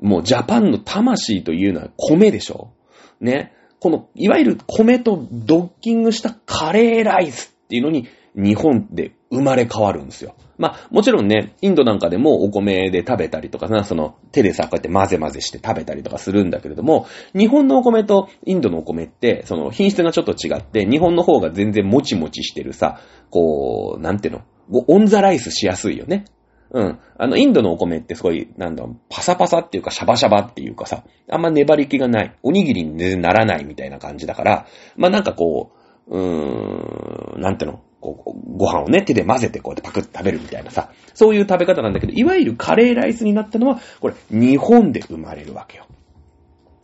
[0.00, 2.72] もうジャパンの魂というのは米でしょ
[3.20, 3.52] ね。
[3.80, 10.34] この、いわゆる米とドッキングしたカレーライスっていうのに日本で生まれ変わるんですよ。
[10.58, 23.00] まあ、もちろんね、インドなんかでもお米で食べたりとかな、その手でさ、こうやって混ぜ混ぜして食べたりとかするんだけれども、日本のお米とインドのお米って、その品質がちょっと違って、日本の方が全然もちもちしてるさ、
[23.30, 26.24] こう、なんていうの、オンザライスしやすいよね。
[26.70, 26.98] うん。
[27.18, 32.36] あの、インドのお米ってすごい、なんだろう、パサパサっていうか、シャバシャバっていうかさ、あんま粘り気がない。
[32.42, 35.70] おにぎりにならないみたいな感じだから、まあなんかこ
[36.08, 45.86] う、うーん、なんていうの、こう、ご飯をね、手で混ぜてこうやってパクッと食べるみたいなさ、そういう食べ方なんだけど、いわゆるカレーライスになったのは、これ、日本で生まれるわけよ。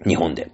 [0.06, 0.50] 日本で。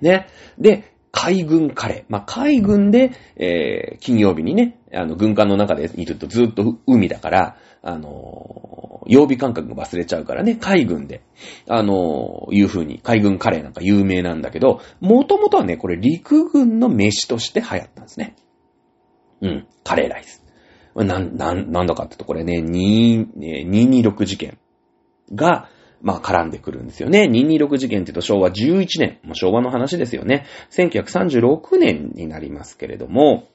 [0.00, 0.26] ね。
[0.58, 2.04] で、海軍カレー。
[2.08, 11.22] まあ、海軍で、えー、金曜日にね、あの、軍艦の中でいるとずっと海だから、あのー、曜日感覚が忘れちゃうからね、海軍で、
[11.68, 18.36] あのー、いう風に、海軍カレーなんか有名なんだけど、もともとはね、これ陸軍の飯として流行ったんですね。
[19.40, 20.44] うん、カレーライス。
[20.94, 24.58] なん、な、なんだかってと、これね、2、226事件
[25.34, 25.68] が、
[26.02, 27.28] まあ絡んでくるんですよね。
[27.30, 29.18] 226事件って言うと昭和11年。
[29.22, 30.46] もう昭和の話ですよね。
[30.70, 33.48] 1936年になりますけれども、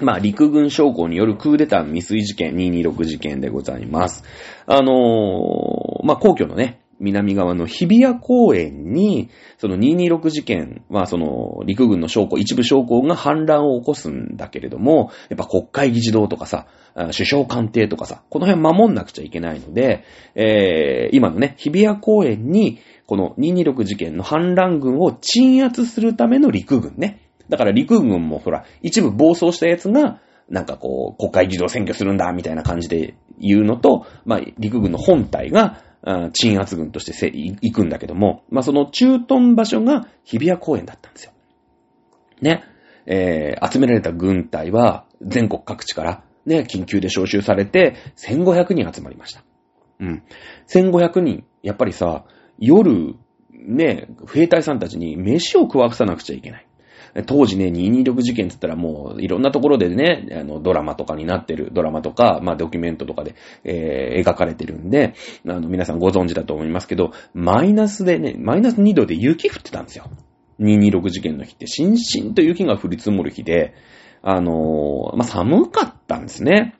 [0.00, 4.24] まあ、陸軍将校によるクーデター未遂事件、226事件でございます。
[4.66, 9.28] あのー、まあ、皇居のね、南側の日比谷公園に、
[9.58, 27.20] その226事件は、その陸軍の将校、一部将校が反乱を起こすんだけれども、やっぱ国会議事堂とかさ、首相官邸とかさ、この辺守んなくちゃいけないので、えー、今のね、日比谷公園に、この226事件の反乱軍を鎮圧するための陸軍ね。
[27.48, 41.32] だから陸軍もほら、一部暴走したやつが、なんかこう、国会議事堂占拠するんだ、みたいな感じで言うのと、まあ、陸軍の本体が、鎮圧軍として行くんだけども、まあ、その駐屯場所が日比谷公園だったんですよ。
[42.40, 42.64] ね。
[43.06, 49.44] えー、集められた軍隊は全国各地からね、緊急で招集されて1500人集まりました。
[50.00, 50.22] うん。
[50.68, 52.24] 1500人、やっぱりさ、
[52.58, 53.14] 夜、
[53.50, 56.66] ね、兵隊さんたちに飯を食わさなくちゃいけない。
[57.26, 63.34] 当時ね、226事件って言ったらもういろんなところでね、あの、ドラマとかになってる、ドラマとか、まあ、ドキュメントとかで、
[63.64, 65.14] えー、描かれてるんで、
[65.46, 70.06] あの、皆さんご存知だと思いますけど、マイナスでね、マイナス2度で雪降ってたんですよ。
[70.60, 73.74] 226事件の日って、しんしんと雪が降り積もる日で、
[74.22, 76.76] あのー、まあ、寒かったんですね。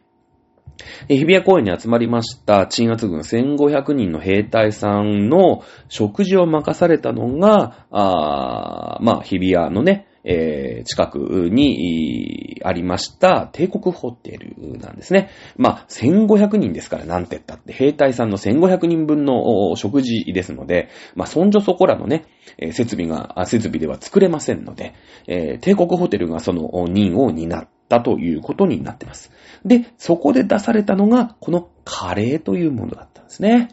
[1.08, 11.18] 日比谷公園に集まりました鎮圧軍1500人の兵隊さんの食事を任されたのが、あまあ、日比谷のね、えー、近く
[11.50, 15.30] にありました帝国ホテルなんですね。
[15.56, 22.24] まあ、1500人ですからなんて言ったって、兵隊さんの1500人分の食事ですので、まあ、そんじょそこらのね、
[22.72, 24.94] 設備が、設備では作れませんので、
[25.26, 29.32] えー、帝国ホテルがその任を担ったということになってます。
[29.64, 33.68] で、そこで出されたのが、このカレーというものだったんですね。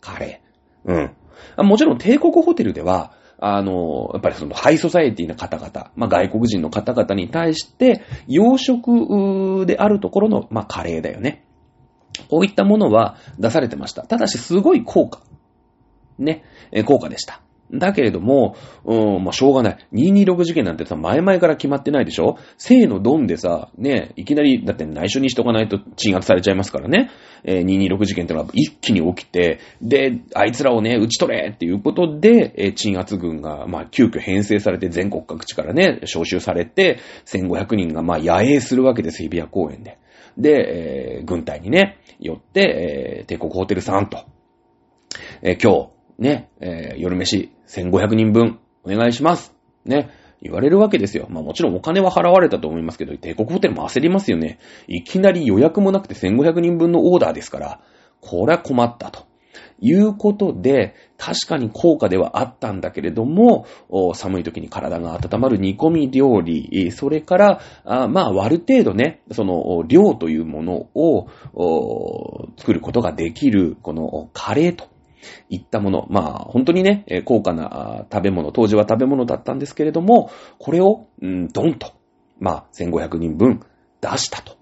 [0.00, 0.90] カレー。
[1.58, 1.66] うん。
[1.66, 3.12] もちろん帝国ホテルでは、
[3.44, 11.44] あの、やっぱりそのハイソサエティな方々、まあ外国人の方々に対して、洋食であるところの、まあカレーだよね。
[12.28, 14.02] こういったものは出されてました。
[14.02, 15.22] ただしすごい効果。
[16.18, 16.44] ね、
[16.84, 17.40] 効果でした。
[17.72, 19.78] だけれども、うん、まあ、しょうがない。
[19.92, 22.36] 226事件なんてさ、前々から決まってないでしょ？
[22.58, 27.10] 正のドンでさ、ね、いきなり、だって内緒にしとかないと鎮圧されちゃいますからね。
[27.44, 39.98] えー、226事件ってのは一気に起きて、で、あいつらをね、撃ち取れっていうことで、えー、鎮圧軍が、まあ、急遽編成されて全国各地からね、招集されて、1500人が、まあ、野営するわけです、日比谷公園で。
[40.38, 44.24] で、えー、軍隊にね、よって、えー、帝国ホテルさんと、
[45.42, 45.88] えー、今日、
[46.22, 49.54] ね、えー、夜飯1500人分お願いします。
[49.84, 50.10] ね、
[50.40, 51.26] 言われるわけですよ。
[51.28, 54.58] まあもちろんお金は払われたと思いますけど、帝国ホテルも焦りますよね。
[54.86, 57.80] いきなり予約もなくて1500人分のオーダーですから、
[58.20, 59.26] これは困ったと。
[59.84, 63.66] いうことで、確かに高価ではあったんだけれども、
[64.14, 71.26] 寒い時に体が温まる煮込み料理、それから、あまあ、ある程度ね、その、量というものを、
[72.58, 74.86] 作ることができる、この、カレーと
[75.48, 76.06] いったもの。
[76.10, 81.92] まあ、本当にね、高価な食べ物、当時は食べ物だったんですけれども、これを、うん、ドンと、
[82.38, 83.60] まあ、1500人分
[84.00, 84.56] 出したと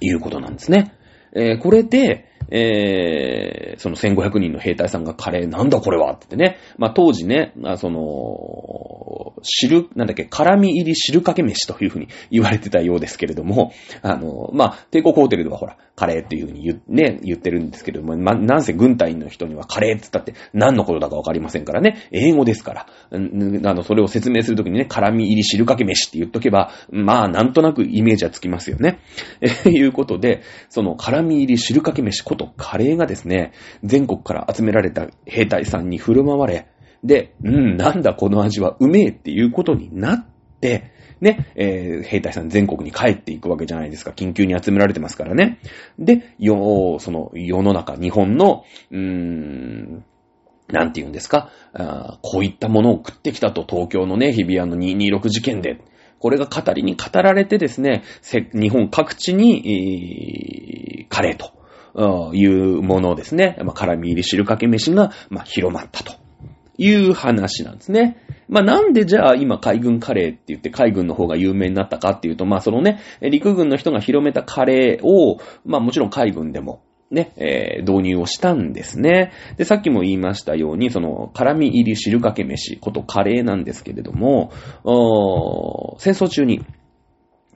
[0.00, 0.92] いうことなんですね。
[1.34, 6.58] えー、これで、えー、その1500人の兵隊さんがカレーなんだこれはってってね。
[6.78, 13.72] まあ当時ね、まあその、汁、なんだっけ、辛味入り汁かけ飯というふうに言われてたようですけれども、
[14.02, 28.98] あの、まあ帝国ホテルではほら、カレーっていうふうに言,、ね、言ってるんですけれども、まなんせ軍隊の人にはカレーって言ったって何のことだかわかりませんからね、英語ですから、あの、それを説明するときにね、辛味入り汁かけ飯って言っとけば、まあなんとなくイメージはつきますよね。
[29.40, 36.68] えいうことで、その辛味入り汁かけ飯ことカレーがですね、全国から集められた兵隊さんに振る舞われ、
[37.02, 40.26] で、うん、なんだこの味はうめえっていうことになっ
[40.60, 44.10] て、ね、えー、兵隊さん全国に帰っていくわけじゃないですか。
[44.10, 45.58] 緊急に集められてますからね。
[45.98, 50.04] で、よ、その世の中、日本の、うーん、
[50.68, 55.78] なんて言うんですかあこういったものを食ってきたと、東京のね、日比谷の226事件で。
[56.20, 58.02] これが語りに語られてですね、
[58.54, 61.52] 日本各地に、えー、カレーと。
[62.32, 63.56] いうものですね。
[63.64, 66.14] まあ、辛味入り汁かけ飯が、まあ、広まったと
[66.76, 68.18] いう話なんですね。
[68.48, 79.32] まあなんでじゃあ今海軍カレーって言って海軍の方が有名になったかっていうと、まあそのね、陸軍の人が広めたカレーを、まあもちろん海軍でも、ね、えー、導入をしたんですね。
[79.56, 84.50] で、さっきも言いましたように、その、辛味入り汁かけ飯、ことカレーなんですけれども、
[85.98, 86.64] 戦争中に、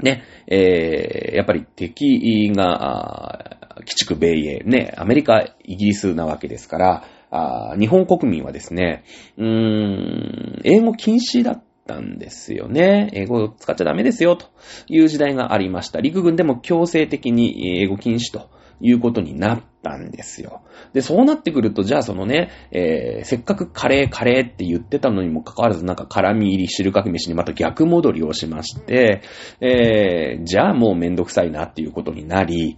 [0.01, 9.05] ね、えー、やっぱり敵が、鬼畜米英、ね、アメリカ、イギリスなわけですから、あ日本国民はですね、
[9.37, 13.11] うーん、英語禁止だったんですよね。
[13.13, 14.47] 英語を使っちゃダメですよ、と
[14.89, 16.01] いう時代がありました。
[16.01, 18.49] 陸軍でも強制的に英語禁止と
[18.81, 20.63] いうことになったんですよ。
[20.93, 29.23] で、そうなってくると、じゃあそのね、えー、せっかくカレーカレーって言ってたのにもかかわらず、なんか辛味入り汁かけ飯にまた逆戻りをしまして、
[29.61, 32.77] えー、じゃあもうめんどくさいなっていうことになり、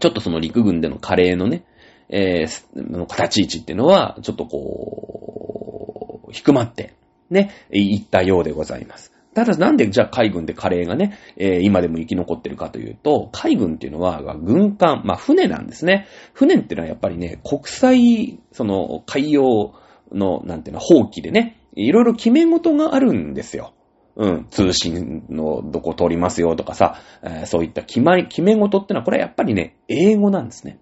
[0.00, 1.64] ちょっとその陸軍でのカレーのね、
[2.08, 6.94] えー、の形位置っていうのは、ちょっとこう、低まって、
[7.30, 9.12] ね、いったようでございます。
[9.34, 16.08] ただなんでじゃあ海軍でカレーがね、えー、今でも生き残ってるかというと、海軍っていうのは軍艦、まあ船なんですね。
[16.32, 19.74] 船っていうのはやっぱりね、国際、その海洋
[20.10, 23.74] の、なんていうの、放棄でね、いろいろ決め事があるんですよ。
[24.18, 30.80] うん、通信のどこ通りますよとかさ、えー、そういった決まり、決め事ってのはこれはやっぱりね、英語なんですね。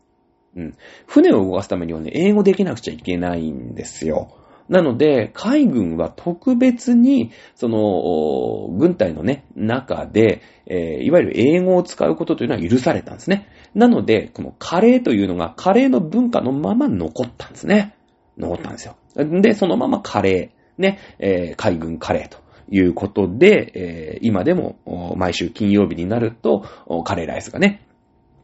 [0.57, 0.77] うん。
[1.07, 4.35] 船を動かすためにはね、英語できなくちゃいけないんですよ。
[4.71, 13.49] なので、海軍は特別に、その、軍隊のね、中で、えー、いわゆる英語を使うことというのは許されたんですね。
[13.75, 17.95] なので、このカレーというのが、カレーの文化のまま残ったんですね。
[18.39, 18.97] 残ったんですよ。
[19.15, 22.46] で、そのままカレー、ね、えー、海軍カレーと。
[22.71, 24.77] いうことで、えー、今でも
[25.17, 26.65] 毎週金曜日になると、
[27.05, 27.87] カレーライスがね、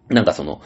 [0.08, 0.60] なんかその、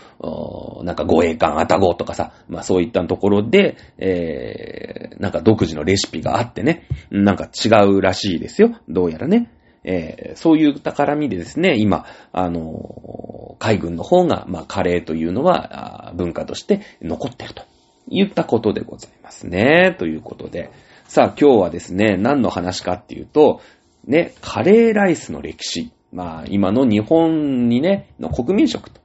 [0.85, 8.79] なんか護衛艦あたごとかさ、まあそういったところで、えー、なんか独自のレシピがあってね、なんか違うらしいですよ。
[8.89, 9.51] どうやらね。
[9.85, 17.63] えー、そういう宝みでですね、今、あのー、海軍の方が、まあカレーというのは、文化として残ってると
[18.09, 19.95] 言ったことでございますね。
[19.99, 20.71] ということで。
[21.09, 23.61] さあ今日はですね、何の話かっていうと、
[24.07, 25.93] ね、カレーライスの歴史。
[26.13, 29.01] まあ今の日本にね、の国民食と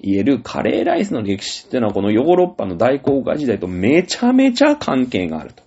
[0.00, 5.62] 言えるカレーライスの歴史っていうのはこのヨーロッパの大航海時代とめちゃめちゃ関係があると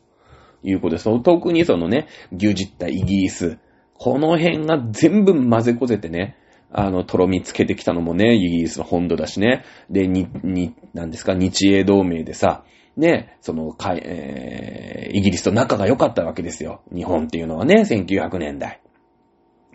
[0.64, 1.24] いうことです。
[1.24, 3.58] 特にそのね、牛耳ったイギリス。
[3.94, 6.38] この辺が全部混ぜこぜてね、
[6.72, 9.64] あの、とろみつけてきたのもね、イギリスの本土だしね。
[9.90, 12.64] で、に、に、なんですか、日英同盟でさ、
[12.98, 16.82] ね、その、かえー、イギリスと仲が良かったわけですよ。
[16.93, 18.82] 日本っていうのはね、1900年代。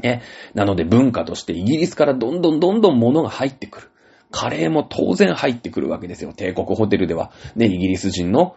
[0.02, 0.22] ね。
[0.54, 3.88] なので文化としてイギリスからどんどんどんどん物が入ってくる。
[4.32, 6.32] カレーも当然入ってくるわけですよ。
[6.32, 8.56] 帝国ホテルでは、ね、イギリス人の、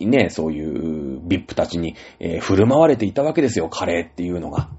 [0.00, 4.70] ね、そういう VIP たちに、えー、振る舞われていたわけですよ、カレーっていうのが。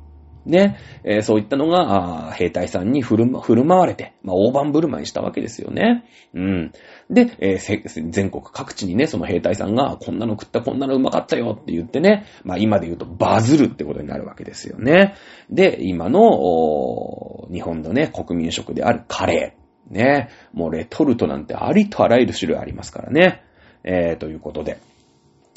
[0.46, 6.06] ね、えー、そういったのが、兵隊さんに振る、振る舞われて、まあ、大盤振る舞いしたわけですよね。
[6.34, 6.72] うん。
[7.10, 15.16] で、えー、全国各地にね、その兵隊さんが、こんなの食った、こんなのうまかったよって言ってね、まあ、今で言うとバズるってことになるわけですよね。
[15.50, 19.62] で、今の、日本のね、国民食であるカレー。
[19.92, 20.30] ね。
[20.54, 23.44] もうレトルトなんてありとあらゆる種類ありますからね。
[23.84, 24.80] えー、ということで、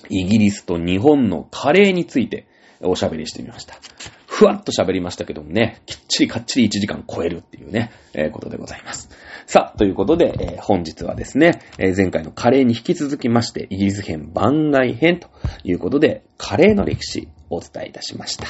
[0.08, 2.46] イギリスと日本のカレーについて
[2.80, 3.76] おしゃべりしてみました。
[4.34, 9.08] ふわっと喋りましたけどもね、きっちりかっちり1時間超えるっていうね、えー、ことでございます。
[9.46, 15.28] さあ、ということで、えー、本日はですね、えー、前回のカレーに引き続きまして、イギリス編番外編と
[15.62, 18.48] いうことで、カレーの歴史をお伝えいたしました。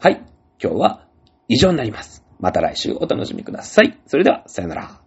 [0.00, 0.20] はい、
[0.60, 1.06] 今日は
[1.46, 2.24] 以上になります。
[2.40, 4.00] また来週お楽しみください。
[4.08, 4.99] それでは、さよなら。